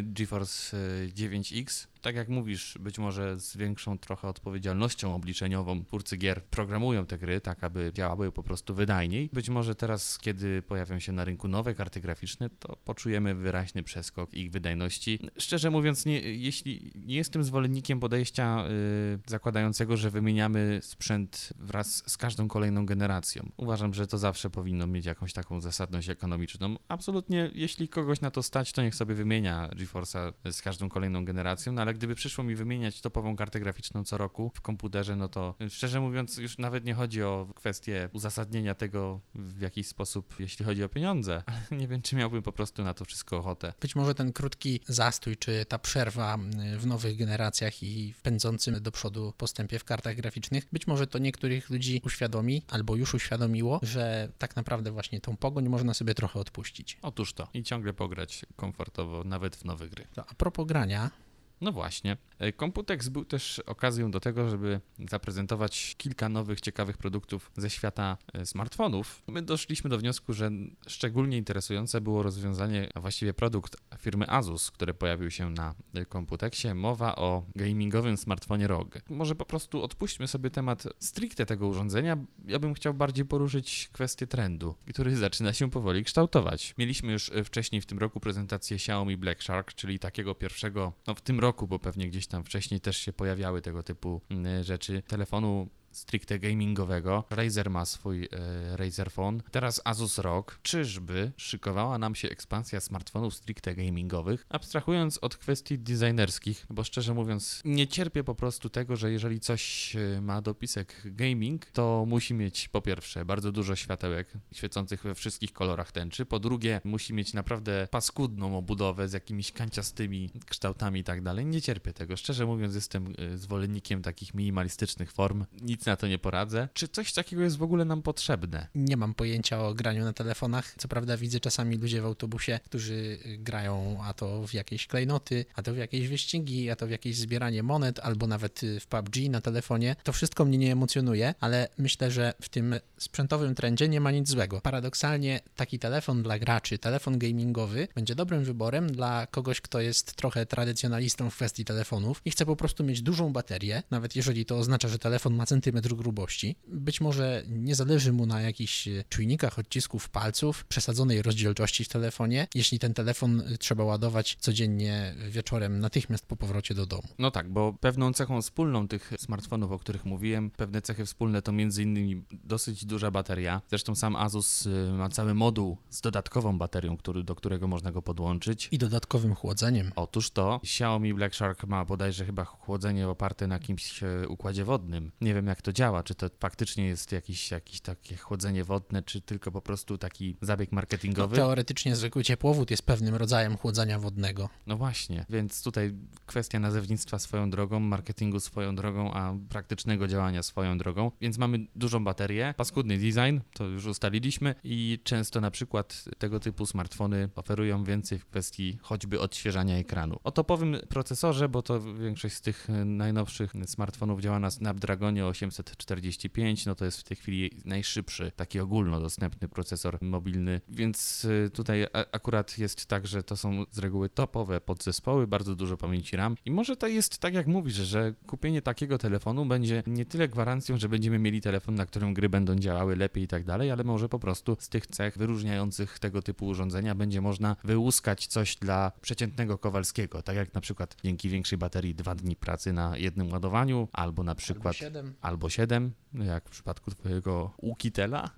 [0.03, 0.77] GeForce
[1.15, 7.19] 9X tak jak mówisz, być może z większą trochę odpowiedzialnością obliczeniową twórcy gier programują te
[7.19, 9.31] gry tak, aby działały po prostu wydajniej.
[9.33, 14.35] Być może teraz, kiedy pojawią się na rynku nowe karty graficzne, to poczujemy wyraźny przeskok
[14.35, 15.19] ich wydajności.
[15.39, 22.17] Szczerze mówiąc, nie, jeśli nie jestem zwolennikiem podejścia yy, zakładającego, że wymieniamy sprzęt wraz z
[22.17, 23.51] każdą kolejną generacją.
[23.57, 26.77] Uważam, że to zawsze powinno mieć jakąś taką zasadność ekonomiczną.
[26.89, 31.73] Absolutnie, jeśli kogoś na to stać, to niech sobie wymienia GeForce'a z każdą kolejną generacją,
[31.73, 35.29] no ale ale gdyby przyszło mi wymieniać topową kartę graficzną co roku w komputerze, no
[35.29, 40.65] to szczerze mówiąc już nawet nie chodzi o kwestię uzasadnienia tego w jakiś sposób, jeśli
[40.65, 43.73] chodzi o pieniądze, ale nie wiem, czy miałbym po prostu na to wszystko ochotę.
[43.81, 46.39] Być może ten krótki zastój, czy ta przerwa
[46.79, 51.19] w nowych generacjach i w pędzącym do przodu postępie w kartach graficznych, być może to
[51.19, 56.39] niektórych ludzi uświadomi, albo już uświadomiło, że tak naprawdę właśnie tą pogoń można sobie trochę
[56.39, 56.99] odpuścić.
[57.03, 57.49] Otóż to.
[57.55, 60.07] I ciągle pograć komfortowo, nawet w nowe gry.
[60.15, 61.11] To a propos grania,
[61.61, 62.17] No właśnie.
[62.39, 68.17] E, Computex był też okazją do tego, żeby zaprezentować kilka nowych, ciekawych produktów ze świata
[68.33, 69.23] e, smartfonów.
[69.29, 70.51] My doszliśmy do wniosku, że
[70.89, 76.75] szczególnie interesujące było rozwiązanie, a właściwie produkt firmy Asus, który pojawił się na e, Computexie.
[76.75, 78.99] Mowa o gamingowym smartfonie ROG.
[79.11, 82.17] Może po prostu odpuśćmy sobie temat stricte tego urządzenia.
[82.47, 86.75] Ja bym chciał bardziej poruszyć kwestię trendu, który zaczyna się powoli kształtować.
[86.79, 91.21] Mieliśmy już wcześniej w tym roku prezentację Xiaomi Black Shark, czyli takiego pierwszego, no w
[91.21, 95.69] tym roku, bo pewnie gdzieś tam wcześniej też się pojawiały tego typu mm, rzeczy, telefonu
[95.93, 97.25] stricte gamingowego.
[97.31, 99.41] Razer ma swój e, Razer Phone.
[99.51, 100.59] Teraz Asus ROG.
[100.63, 104.47] Czyżby szykowała nam się ekspansja smartfonów stricte gamingowych?
[104.49, 109.97] Abstrahując od kwestii designerskich, bo szczerze mówiąc, nie cierpię po prostu tego, że jeżeli coś
[109.97, 115.53] e, ma dopisek gaming, to musi mieć po pierwsze bardzo dużo światełek świecących we wszystkich
[115.53, 121.23] kolorach tęczy, po drugie musi mieć naprawdę paskudną obudowę z jakimiś kanciastymi kształtami i tak
[121.23, 121.47] dalej.
[121.47, 122.17] Nie cierpię tego.
[122.17, 125.45] Szczerze mówiąc, jestem e, zwolennikiem takich minimalistycznych form.
[125.61, 126.69] Nic na to nie poradzę.
[126.75, 128.67] Czy coś takiego jest w ogóle nam potrzebne?
[128.75, 130.75] Nie mam pojęcia o graniu na telefonach.
[130.79, 135.63] Co prawda widzę czasami ludzi w autobusie, którzy grają a to w jakieś klejnoty, a
[135.63, 139.41] to w jakieś wyścigi, a to w jakieś zbieranie monet, albo nawet w PUBG na
[139.41, 139.97] telefonie.
[140.03, 144.29] To wszystko mnie nie emocjonuje, ale myślę, że w tym sprzętowym trendzie nie ma nic
[144.29, 144.61] złego.
[144.61, 150.47] Paradoksalnie taki telefon dla graczy, telefon gamingowy będzie dobrym wyborem dla kogoś, kto jest trochę
[150.47, 154.89] tradycjonalistą w kwestii telefonów i chce po prostu mieć dużą baterię, nawet jeżeli to oznacza,
[154.89, 156.57] że telefon ma centymetr grubości.
[156.69, 162.79] Być może nie zależy mu na jakichś czujnikach odcisków palców, przesadzonej rozdzielczości w telefonie, jeśli
[162.79, 167.09] ten telefon trzeba ładować codziennie wieczorem, natychmiast po powrocie do domu.
[167.19, 171.53] No tak, bo pewną cechą wspólną tych smartfonów, o których mówiłem, pewne cechy wspólne to
[171.53, 173.63] między innymi dosyć duża bateria.
[173.69, 178.03] Zresztą sam Asus y, ma cały moduł z dodatkową baterią, który, do którego można go
[178.03, 178.69] podłączyć.
[178.73, 179.93] I dodatkowym chłodzeniem.
[179.97, 185.13] Otóż to Xiaomi Black Shark ma bodajże chyba chłodzenie oparte na jakimś e, układzie wodnym.
[185.21, 189.21] Nie wiem jak to działa, czy to faktycznie jest jakieś, jakieś takie chłodzenie wodne, czy
[189.21, 191.37] tylko po prostu taki zabieg marketingowy.
[191.37, 194.49] No, teoretycznie zwykły ciepłowód jest pewnym rodzajem chłodzenia wodnego.
[194.67, 195.95] No właśnie, więc tutaj
[196.27, 201.11] kwestia nazewnictwa swoją drogą, marketingu swoją drogą, a praktycznego działania swoją drogą.
[201.21, 206.67] Więc mamy dużą baterię, paskudny design, to już ustaliliśmy i często na przykład tego typu
[206.67, 210.19] smartfony oferują więcej w kwestii choćby odświeżania ekranu.
[210.25, 215.27] O topowym procesorze, bo to większość z tych najnowszych smartfonów działa na Snapdragonie
[215.59, 221.87] 845, no to jest w tej chwili najszybszy, taki ogólnodostępny procesor mobilny, więc y, tutaj
[222.13, 226.37] akurat jest tak, że to są z reguły topowe podzespoły, bardzo dużo pamięci RAM.
[226.45, 230.79] I może to jest tak jak mówisz, że kupienie takiego telefonu będzie nie tyle gwarancją,
[230.79, 234.09] że będziemy mieli telefon, na którym gry będą działały lepiej i tak dalej, ale może
[234.09, 239.59] po prostu z tych cech wyróżniających tego typu urządzenia będzie można wyłuskać coś dla przeciętnego
[239.59, 244.23] Kowalskiego, tak jak na przykład dzięki większej baterii dwa dni pracy na jednym ładowaniu, albo
[244.23, 245.15] na przykład Albo 7.
[245.21, 248.31] albo 7, jak w przypadku twojego Ukitela,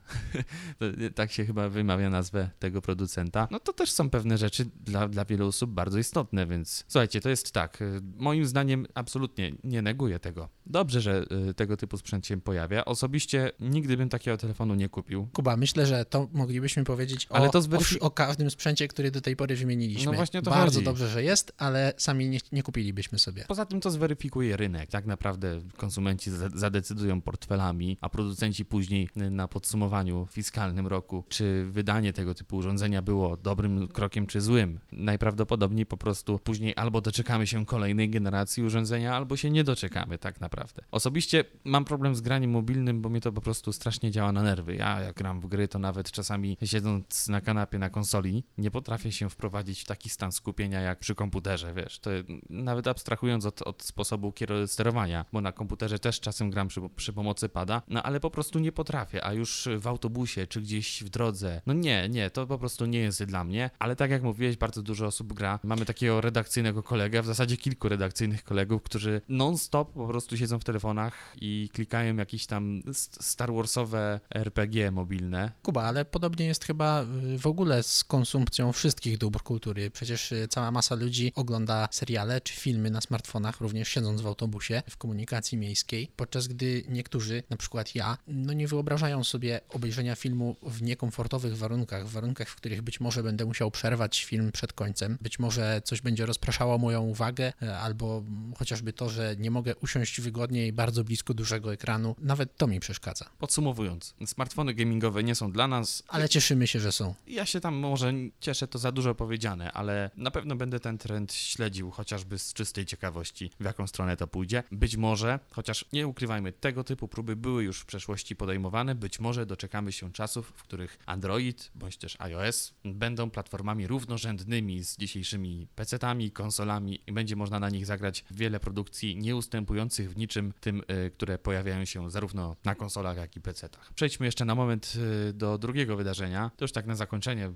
[1.14, 5.24] tak się chyba wymawia nazwę tego producenta, no to też są pewne rzeczy dla, dla
[5.24, 10.18] wielu osób bardzo istotne, więc słuchajcie, to jest tak, y, moim zdaniem absolutnie nie neguję
[10.18, 10.48] tego.
[10.66, 12.84] Dobrze, że y, tego typu sprzęt się pojawia.
[12.84, 15.28] Osobiście nigdy bym takiego telefonu nie kupił.
[15.32, 19.10] Kuba, myślę, że to moglibyśmy powiedzieć o, Ale to o, zweryfi- o każdym sprzęcie, który
[19.10, 20.06] do tej pory wymieniliśmy.
[20.06, 20.84] No właśnie o to Bardzo chodzi.
[20.84, 23.44] dobrze, że jest, ale sami nie, nie kupilibyśmy sobie.
[23.48, 24.90] Poza tym to zweryfikuje rynek.
[24.90, 26.48] Tak naprawdę konsumenci za-
[26.92, 33.02] zadecydują portfelami, a producenci później y, na podsumowaniu fiskalnym roku, czy wydanie tego typu urządzenia
[33.02, 34.80] było dobrym krokiem czy złym.
[34.92, 40.40] Najprawdopodobniej po prostu później albo doczekamy się kolejnej generacji urządzenia, albo się nie doczekamy tak
[40.40, 40.82] naprawdę.
[40.90, 44.76] Osobiście mam problem z graniem mobilnym, bo mnie to po prostu strasznie działa na nerwy.
[44.76, 49.12] Ja jak gram w gry, to nawet czasami siedząc na kanapie na konsoli, nie potrafię
[49.12, 51.98] się wprowadzić w taki stan skupienia jak przy komputerze, wiesz.
[51.98, 52.10] To
[52.50, 54.32] nawet abstrahując od, od sposobu
[54.66, 58.58] sterowania, bo na komputerze też czasem gram przy, przy pomocy pada, no ale po prostu
[58.58, 62.58] nie potrafię, a już w autobusie czy gdzieś w drodze, no nie, nie, to po
[62.58, 65.58] prostu nie jest dla mnie, ale tak jak mówiłeś, bardzo dużo osób gra.
[65.62, 70.64] Mamy takiego redakcyjnego kolegę, w zasadzie kilku redakcyjnych kolegów, którzy non-stop po prostu siedzą w
[70.64, 75.52] telefonach i klikają jakieś tam st- Star Warsowe RPG mobilne.
[75.62, 79.90] Kuba, ale podobnie jest chyba y, w ogóle z konsumpcją wszystkich dóbr kultury.
[79.90, 84.82] Przecież y, cała masa ludzi ogląda seriale czy filmy na smartfonach, również siedząc w autobusie,
[84.90, 90.56] w komunikacji miejskiej, podczas gdy niektórzy, na przykład ja, no nie wyobrażają sobie obejrzenia filmu
[90.62, 95.18] w niekomfortowych warunkach, w warunkach, w których być może będę musiał przerwać film przed końcem,
[95.20, 98.22] być może coś będzie rozpraszało moją uwagę, e, albo
[98.56, 102.16] chociażby to, że nie mogę usiąść wygodnie wygodnie i bardzo blisko dużego ekranu.
[102.18, 103.30] Nawet to mi przeszkadza.
[103.38, 106.02] Podsumowując, smartfony gamingowe nie są dla nas.
[106.08, 107.14] Ale cieszymy się, że są.
[107.26, 111.32] Ja się tam może cieszę, to za dużo powiedziane, ale na pewno będę ten trend
[111.32, 114.62] śledził, chociażby z czystej ciekawości, w jaką stronę to pójdzie.
[114.72, 119.46] Być może, chociaż nie ukrywajmy, tego typu próby były już w przeszłości podejmowane, być może
[119.46, 126.30] doczekamy się czasów, w których Android bądź też iOS będą platformami równorzędnymi z dzisiejszymi PC-tami,
[126.30, 131.10] konsolami i będzie można na nich zagrać wiele produkcji nie ustępujących w niczym tym, y,
[131.10, 133.92] które pojawiają się zarówno na konsolach, jak i PC-tach.
[133.94, 134.92] Przejdźmy jeszcze na moment
[135.30, 136.50] y, do drugiego wydarzenia.
[136.56, 137.52] To już tak na zakończenie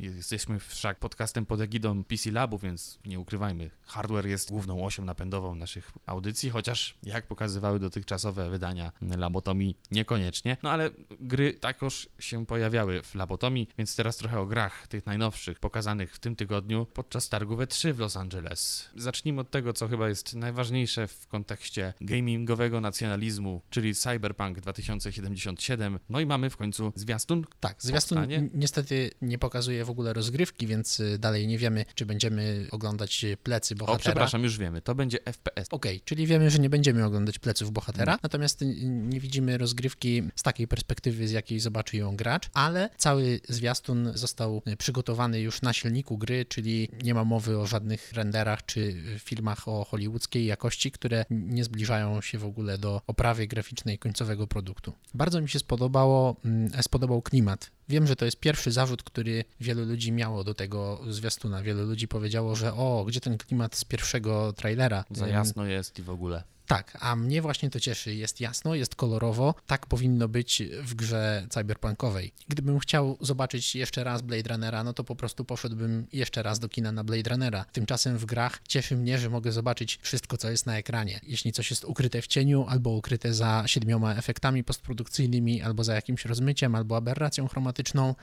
[0.00, 5.54] Jesteśmy wszak podcastem pod egidą PC Labu, więc nie ukrywajmy, hardware jest główną osią napędową
[5.54, 10.56] naszych audycji, chociaż jak pokazywały dotychczasowe wydania Labotomii, niekoniecznie.
[10.62, 15.58] No ale gry takoż się pojawiały w Labotomii, więc teraz trochę o grach tych najnowszych,
[15.58, 18.90] pokazanych w tym tygodniu podczas targu E3 w Los Angeles.
[18.96, 25.98] Zacznijmy od tego, co chyba jest najważniejsze w kontekście gamingowego nacjonalizmu, czyli Cyberpunk 2077.
[26.08, 27.44] No i mamy w końcu zwiastun.
[27.60, 32.66] Tak, zwiastun niestety nie pokazuje w ogóle rozgrywki, więc y, dalej nie wiemy, czy będziemy
[32.70, 33.98] oglądać y, plecy O, bohatera.
[33.98, 35.66] przepraszam, już wiemy, to będzie FPS.
[35.70, 40.42] Okej, czyli wiemy, że nie będziemy oglądać pleców bohatera, natomiast y, nie widzimy rozgrywki z
[40.42, 46.18] takiej perspektywy, z jakiej zobaczy ją gracz, ale cały zwiastun został przygotowany już na silniku
[46.18, 51.64] gry, czyli nie ma mowy o żadnych renderach czy filmach o hollywoodzkiej jakości, które nie
[51.64, 54.92] zbliżają się w ogóle do oprawy graficznej końcowego produktu.
[55.14, 59.84] Bardzo mi się spodobało, mm, spodobał klimat Wiem, że to jest pierwszy zarzut, który wielu
[59.84, 61.62] ludzi miało do tego zwiastuna.
[61.62, 65.04] Wielu ludzi powiedziało, że o, gdzie ten klimat z pierwszego trailera?
[65.10, 66.42] Za jasno jest i w ogóle.
[66.70, 68.14] Tak, a mnie właśnie to cieszy.
[68.14, 69.54] Jest jasno, jest kolorowo.
[69.66, 72.32] Tak powinno być w grze cyberpunkowej.
[72.48, 76.68] Gdybym chciał zobaczyć jeszcze raz Blade Runnera, no to po prostu poszedłbym jeszcze raz do
[76.68, 77.64] kina na Blade Runnera.
[77.72, 81.20] Tymczasem w grach cieszy mnie, że mogę zobaczyć wszystko, co jest na ekranie.
[81.22, 86.24] Jeśli coś jest ukryte w cieniu, albo ukryte za siedmioma efektami postprodukcyjnymi, albo za jakimś
[86.24, 88.14] rozmyciem, albo aberracją chromatyczną,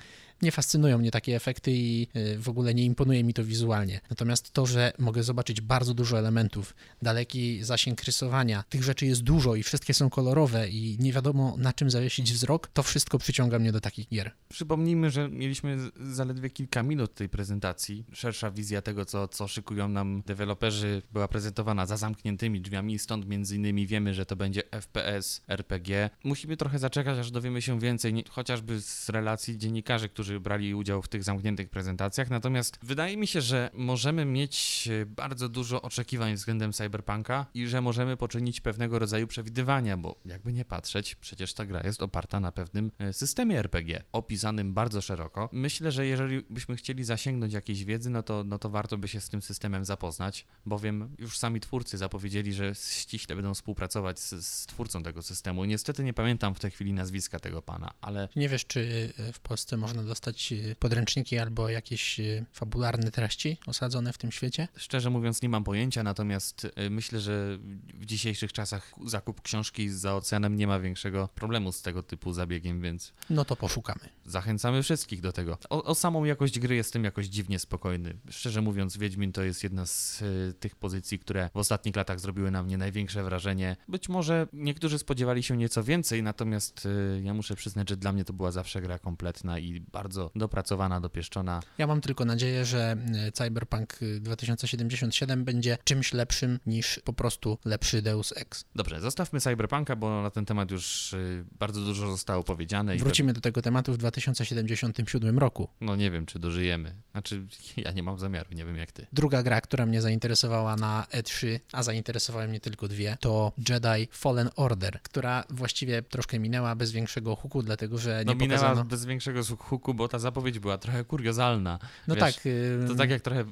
[0.42, 4.02] nie fascynują mnie takie efekty i y, w ogóle nie imponuje mi to wizualnie.
[4.10, 9.56] Natomiast to, że mogę zobaczyć bardzo dużo elementów, daleki zasięg rysowania, tych rzeczy jest dużo
[9.56, 13.72] i wszystkie są kolorowe i nie wiadomo na czym zawiesić wzrok, to wszystko przyciąga mnie
[13.72, 14.32] do takich gier.
[14.50, 18.06] Przypomnijmy, że mieliśmy zaledwie kilka minut tej prezentacji.
[18.14, 23.56] Szersza wizja tego, co, co szykują nam deweloperzy, była prezentowana za zamkniętymi drzwiami, stąd między
[23.56, 26.10] innymi wiemy, że to będzie FPS, RPG.
[26.24, 31.08] Musimy trochę zaczekać, aż dowiemy się więcej, chociażby z relacji dziennikarzy, którzy brali udział w
[31.08, 32.30] tych zamkniętych prezentacjach.
[32.30, 37.82] Natomiast wydaje mi się, że możemy mieć e, bardzo dużo oczekiwań względem Cyberpunka i że
[37.82, 42.52] możemy poczynić pewnego rodzaju przewidywania, bo jakby nie patrzeć, przecież ta gra jest oparta na
[42.52, 45.50] pewnym e, systemie RPG, opisanym bardzo szeroko.
[45.52, 49.22] Myślę, że jeżeli byśmy chcieli zasięgnąć jakiejś wiedzy, no to, no to warto by się
[49.22, 54.66] z tym systemem zapoznać, bowiem już sami twórcy zapowiedzieli, że ściśle będą współpracować z, z
[54.66, 55.66] twórcą tego systemu.
[55.66, 58.80] Niestety nie pamiętam w tej chwili nazwiska tego pana, ale Nie wiesz, czy
[59.20, 60.17] y, w Polsce można dostać
[60.52, 64.68] y, podręczniki albo jakieś y, fabularne treści osadzone w tym świecie?
[64.76, 67.58] Szczerze mówiąc, nie mam pojęcia, natomiast y, myślę, że
[67.94, 72.82] w dzisiejszych czasach zakup książki za oceanem nie ma większego problemu z tego typu zabiegiem,
[72.82, 74.00] więc No to poszukamy.
[74.26, 75.58] zachęcamy wszystkich do tego.
[75.70, 78.14] O, o samą jakość gry jestem jakoś dziwnie spokojny.
[78.30, 82.52] Szczerze mówiąc, Wiedźmin to jest jedna z y, tych pozycji, które w ostatnich latach zrobiły
[82.52, 83.76] na mnie największe wrażenie.
[83.88, 88.26] Być może niektórzy spodziewali się nieco więcej, natomiast y, ja muszę przyznać, że dla mnie
[88.26, 91.60] to była zawsze gra kompletna i bardzo dopracowana, dopieszczona.
[91.78, 97.58] Ja mam tylko nadzieję, że y, Cyberpunk y, 2077 będzie czymś lepszym niż po prostu
[97.66, 98.66] lepszy Deus Ex.
[98.76, 102.96] Dobrze, zostawmy Cyberpunka, bo na ten temat już y, bardzo dużo zostało powiedziane.
[102.96, 105.68] Wrócimy do tego tematu w 2077 roku.
[105.82, 106.96] No nie wiem, czy dożyjemy.
[107.12, 107.46] Znaczy,
[107.86, 109.08] ja nie mam zamiaru, nie wiem jak ty.
[109.14, 114.50] Druga gra, która mnie zainteresowała na E3, a zainteresowały mnie tylko dwie, to Jedi Fallen
[114.56, 118.86] Order, która właściwie troszkę minęła bez większego huku, dlatego że No nie minęła pokazano...
[118.86, 121.80] bez większego huku, bo ta zapowiedź była trochę kuriozalna.
[122.08, 122.46] No wiesz, tak.
[122.46, 123.46] y, To tak jak trochę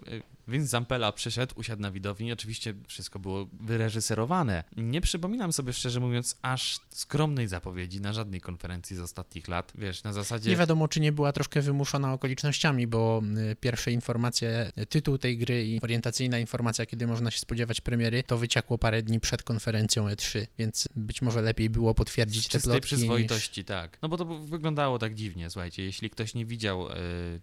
[0.47, 4.63] Vince Zampella przyszedł, usiadł na widowni, oczywiście wszystko było wyreżyserowane.
[4.77, 9.73] Nie przypominam sobie, szczerze mówiąc, aż skromnej zapowiedzi na żadnej konferencji z ostatnich lat.
[9.75, 10.49] Wiesz, na zasadzie...
[10.49, 15.37] Nie wiadomo, czy nie była troszkę wymuszona okolicznościami, bo y, pierwsze informacje, y, tytuł tej
[15.37, 20.07] gry i orientacyjna informacja, kiedy można się spodziewać premiery, to wyciekło parę dni przed konferencją
[20.07, 22.85] E3, więc być może lepiej było potwierdzić Z te plotki niż...
[22.85, 23.97] przyzwoitości, tak.
[24.01, 25.83] No bo to wyglądało tak dziwnie, słuchajcie.
[25.83, 26.95] Jeśli ktoś nie widział e,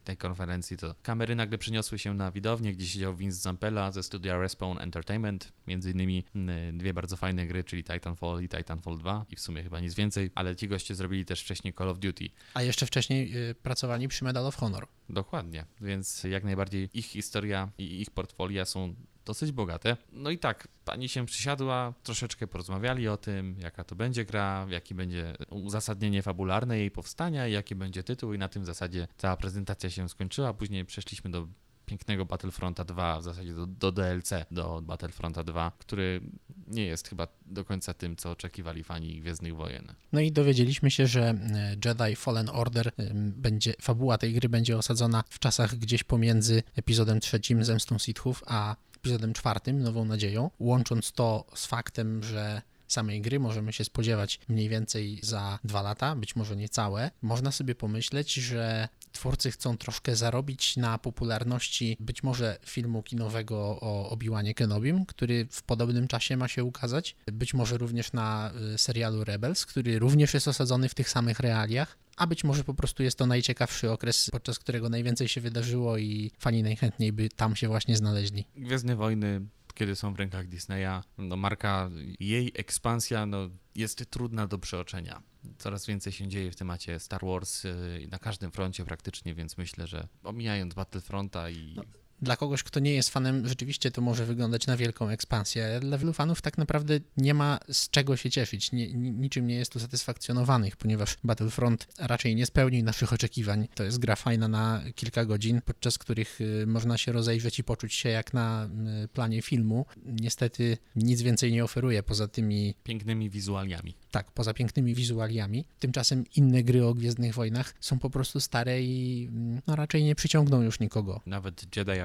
[0.05, 4.39] tej konferencji, to kamery nagle przeniosły się na widownię, gdzie siedział Vince Zampella ze studia
[4.39, 5.53] Respawn Entertainment.
[5.67, 9.63] Między innymi m, dwie bardzo fajne gry, czyli Titanfall i Titanfall 2 i w sumie
[9.63, 12.29] chyba nic więcej, ale ci goście zrobili też wcześniej Call of Duty.
[12.55, 14.87] A jeszcze wcześniej y, pracowali przy Medal of Honor.
[15.09, 19.97] Dokładnie, więc jak najbardziej ich historia i ich portfolia są dosyć bogate.
[20.13, 24.95] No i tak, pani się przysiadła, troszeczkę porozmawiali o tym, jaka to będzie gra, jaki
[24.95, 30.09] będzie uzasadnienie fabularne jej powstania, jaki będzie tytuł i na tym zasadzie cała prezentacja się
[30.09, 30.55] skończyła.
[30.55, 31.49] Później przeszliśmy do
[31.87, 36.21] pięknego Battlefronta 2, w zasadzie do, do, DLC do Battlefronta 2, który
[36.67, 39.95] nie jest chyba do końca tym, co oczekiwali fani Gwiezdnych Wojen.
[40.13, 45.25] No i dowiedzieliśmy się, że e, Jedi Fallen Order będzie, fabuła tej gry będzie osadzona
[45.29, 51.45] w czasach gdzieś pomiędzy epizodem trzecim, Zemstą Sithów, a epizodem czwartym, Nową Nadzieją, łącząc to
[51.55, 52.63] z faktem, że
[52.93, 57.11] samej gry możemy się spodziewać mniej więcej za dwa lata, być może niecałe.
[57.23, 64.11] Można sobie pomyśleć, że twórcy chcą troszkę zarobić na popularności być może filmu kinowego o
[64.11, 69.25] Obi-Wanie Kenobim, który w podobnym czasie ma się ukazać, być może również na y, serialu
[69.25, 73.19] Rebels, który również jest osadzony w tych samych realiach, a być może po prostu jest
[73.19, 77.97] to najciekawszy okres, podczas którego najwięcej się wydarzyło i fani najchętniej by tam się właśnie
[77.97, 78.45] znaleźli.
[78.57, 79.41] Gwiezdne Wojny
[79.75, 85.23] kiedy są w rękach Disneya, no marka, jej ekspansja no, jest trudna do przeoczenia.
[85.59, 89.87] Coraz więcej się dzieje w temacie Star Wars y, na każdym froncie praktycznie, więc myślę,
[89.87, 91.83] że omijając Battlefronta i no
[92.23, 95.81] dla kogoś, kto nie jest fanem, rzeczywiście to może wyglądać na wielką ekspansję.
[95.81, 98.73] Dla wielu fanów tak naprawdę nie ma z czego się cieszyć.
[98.73, 103.69] Nie, niczym nie jest tu satysfakcjonowanych, ponieważ Battlefront raczej nie spełni naszych oczekiwań.
[103.75, 107.95] To jest gra fajna na kilka godzin, podczas których y, można się rozejrzeć i poczuć
[107.95, 108.69] się jak na
[109.05, 109.87] y, planie filmu.
[110.07, 113.95] Niestety nic więcej nie oferuje poza tymi pięknymi wizualiami.
[114.11, 115.65] Tak, poza pięknymi wizualiami.
[115.79, 120.15] Tymczasem inne gry o Gwiezdnych Wojnach są po prostu stare i mm, no, raczej nie
[120.15, 121.21] przyciągną już nikogo.
[121.27, 122.01] Nawet Jedi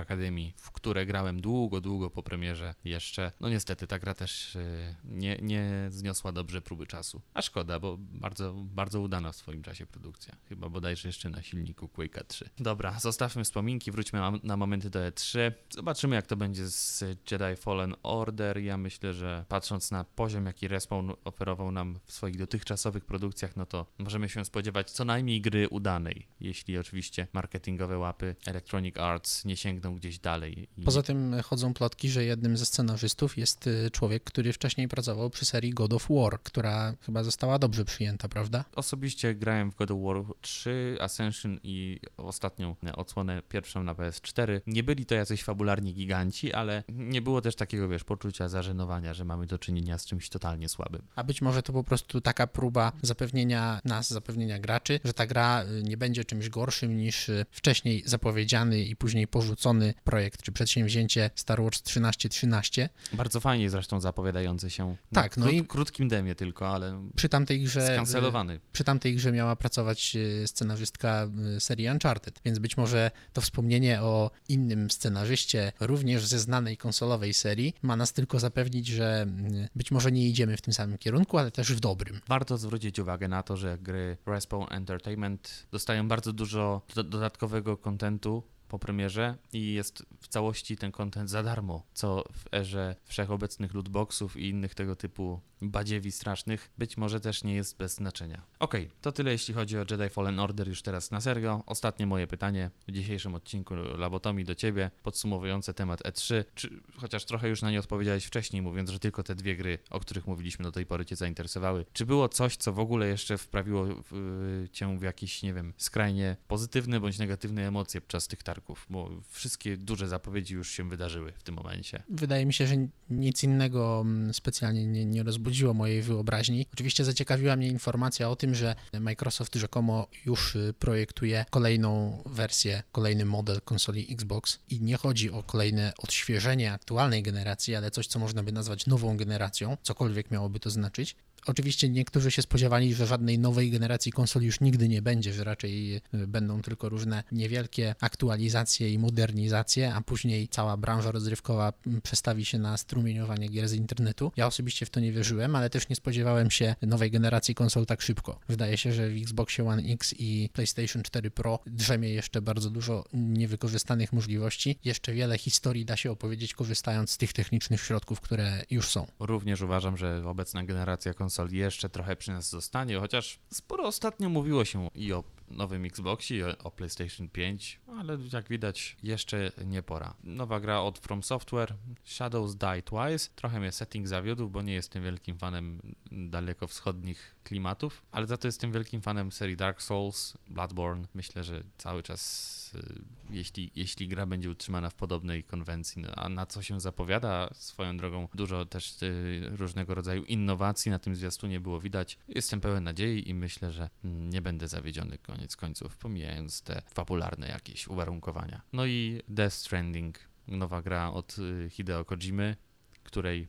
[0.57, 3.31] W które grałem długo, długo po premierze jeszcze.
[3.39, 7.21] No niestety ta gra też y, nie, nie zniosła dobrze próby czasu.
[7.33, 10.35] A szkoda, bo bardzo, bardzo udana w swoim czasie produkcja.
[10.49, 12.49] Chyba bodajże jeszcze na silniku Quake'a 3.
[12.57, 15.51] Dobra, zostawmy wspominki, wróćmy na momenty do E3.
[15.69, 18.57] Zobaczymy jak to będzie z Jedi Fallen Order.
[18.57, 23.65] Ja myślę, że patrząc na poziom, jaki Respawn oferował nam w swoich dotychczasowych produkcjach, no
[23.65, 29.57] to możemy się spodziewać co najmniej gry udanej, jeśli oczywiście marketingowe łapy Electronic Arts nie
[29.57, 30.67] sięgną gdzieś dalej.
[30.77, 30.83] I...
[30.83, 35.45] Poza tym chodzą plotki, że jednym ze scenarzystów jest y, człowiek, który wcześniej pracował przy
[35.45, 38.65] serii God of War, która chyba została dobrze przyjęta, prawda?
[38.75, 44.61] Osobiście grałem w God of War 3, Ascension i ostatnią odsłonę pierwszą na PS4.
[44.67, 49.25] Nie byli to jacyś fabularni giganci, ale nie było też takiego, wiesz, poczucia zażenowania, że
[49.25, 51.01] mamy do czynienia z czymś totalnie słabym.
[51.15, 55.63] A być może to po prostu taka próba zapewnienia nas, zapewnienia graczy, że ta gra
[55.63, 61.29] y, nie będzie czymś gorszym niż y, wcześniej zapowiedziany i później porzucony projekt czy przedsięwzięcie
[61.35, 62.89] Star Wars 1313.
[63.13, 64.95] Bardzo fajnie zresztą zapowiadający się.
[65.13, 68.59] Tak, no krót, i krótkim demie tylko, ale przy tamtej grze skancelowany.
[68.71, 71.27] Przy tamtej grze miała pracować y, scenarzystka
[71.59, 77.73] serii Uncharted, więc być może to wspomnienie o innym scenarzyście, również ze znanej konsolowej serii,
[77.81, 79.27] ma nas tylko zapewnić, że
[79.75, 82.21] być może nie idziemy w tym samym kierunku, ale też w dobrym.
[82.27, 88.79] Warto zwrócić uwagę na to, że gry Respawn Entertainment dostają bardzo dużo dodatkowego kontentu po
[88.79, 94.49] premierze i jest w całości ten content za darmo, co w erze wszechobecnych lootboxów i
[94.49, 98.41] innych tego typu badziewi strasznych być może też nie jest bez znaczenia.
[98.59, 101.63] Okej, okay, to tyle jeśli chodzi o Jedi Fallen Order już teraz na serio.
[101.65, 107.49] Ostatnie moje pytanie w dzisiejszym odcinku Labotomii do Ciebie, podsumowujące temat E3, czy chociaż trochę
[107.49, 110.71] już na nie odpowiedziałeś wcześniej, mówiąc, że tylko te dwie gry, o których mówiliśmy do
[110.71, 111.85] tej pory Cię zainteresowały.
[111.93, 116.37] Czy było coś, co w ogóle jeszcze wprawiło w, Cię w jakiś, nie wiem, skrajnie
[116.47, 118.85] pozytywne bądź negatywne emocje podczas tych targów?
[118.89, 122.03] Bo wszystkie duże zapowiedzi już się wydarzyły w tym momencie.
[122.09, 122.75] Wydaje mi się, że
[123.09, 126.65] nic innego mm, specjalnie nie, nie wzbudziło mojej wyobraźni.
[126.73, 133.25] Oczywiście zaciekawiła mnie informacja o tym, że Microsoft rzekomo już y, projektuje kolejną wersję, kolejny
[133.25, 138.43] model konsoli Xbox i nie chodzi o kolejne odświeżenie aktualnej generacji, ale coś, co można
[138.43, 141.15] by nazwać nową generacją, cokolwiek miałoby to znaczyć.
[141.47, 145.95] Oczywiście niektórzy się spodziewali, że żadnej nowej generacji konsoli już nigdy nie będzie, że raczej
[145.95, 152.45] y, będą tylko różne niewielkie aktualizacje i modernizacje, a później cała branża rozrywkowa mm, przestawi
[152.45, 154.31] się na strumieniowanie gier z internetu.
[154.37, 158.01] Ja osobiście w to nie wierzyłem, ale też nie spodziewałem się nowej generacji konsol tak
[158.01, 158.39] szybko.
[158.49, 163.03] Wydaje się, że w Xboxie One X i PlayStation 4 Pro drzemie jeszcze bardzo dużo
[163.13, 164.79] niewykorzystanych możliwości.
[164.85, 169.07] Jeszcze wiele historii da się opowiedzieć korzystając z tych technicznych środków, które już są.
[169.19, 174.29] Również uważam, że obecna generacja konsol konsol jeszcze trochę przy nas zostanie, chociaż sporo ostatnio
[174.29, 179.83] mówiło się i o nowym Xboxie, i o PlayStation 5, ale jak widać jeszcze nie
[179.83, 180.13] pora.
[180.23, 181.75] Nowa gra od From Software,
[182.05, 183.29] Shadows Die Twice.
[183.35, 185.81] Trochę mnie setting zawiódł, bo nie jestem wielkim fanem
[186.17, 191.07] dalekowschodnich klimatów, ale za to jestem wielkim fanem serii Dark Souls, Bloodborne.
[191.13, 196.29] Myślę, że cały czas, y, jeśli, jeśli gra będzie utrzymana w podobnej konwencji, no, a
[196.29, 201.59] na co się zapowiada swoją drogą, dużo też y, różnego rodzaju innowacji na tym zwiastunie
[201.59, 202.17] było widać.
[202.27, 207.87] Jestem pełen nadziei i myślę, że nie będę zawiedziony koniec końców, pomijając te fabularne jakieś
[207.87, 208.61] uwarunkowania.
[208.73, 212.55] No i Death Stranding, nowa gra od y, Hideo Kojimy,
[213.03, 213.47] której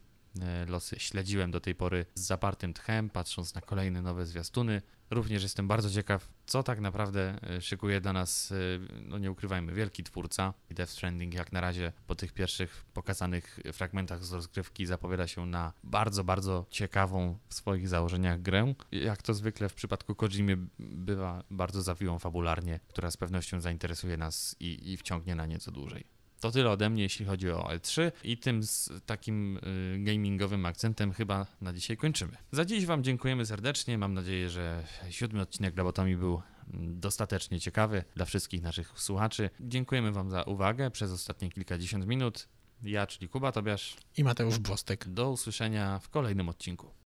[0.66, 4.82] losy śledziłem do tej pory z zapartym tchem, patrząc na kolejne nowe zwiastuny.
[5.10, 8.54] Również jestem bardzo ciekaw, co tak naprawdę e, szykuje dla nas, e,
[9.02, 10.54] no nie ukrywajmy, wielki twórca.
[10.70, 15.72] Death Stranding jak na razie po tych pierwszych pokazanych fragmentach z rozgrywki zapowiada się na
[15.84, 18.74] bardzo, bardzo ciekawą w swoich założeniach grę.
[18.92, 24.56] Jak to zwykle w przypadku Kojimy bywa bardzo zawiłą fabularnie, która z pewnością zainteresuje nas
[24.60, 26.17] i, i wciągnie na nieco dłużej.
[26.40, 31.12] To tyle ode mnie, jeśli chodzi o E3 i tym z takim y, gamingowym akcentem
[31.12, 32.36] chyba na dzisiaj kończymy.
[32.52, 33.98] Za dziś Wam dziękujemy serdecznie.
[33.98, 36.42] Mam nadzieję, że siódmy odcinek Labotomi był
[36.74, 39.50] mm, dostatecznie ciekawy dla wszystkich naszych słuchaczy.
[39.60, 42.48] Dziękujemy Wam za uwagę przez ostatnie kilkadziesiąt minut.
[42.82, 45.08] Ja, czyli Kuba Tobiasz i Mateusz Błostek.
[45.08, 46.90] Do usłyszenia w kolejnym odcinku.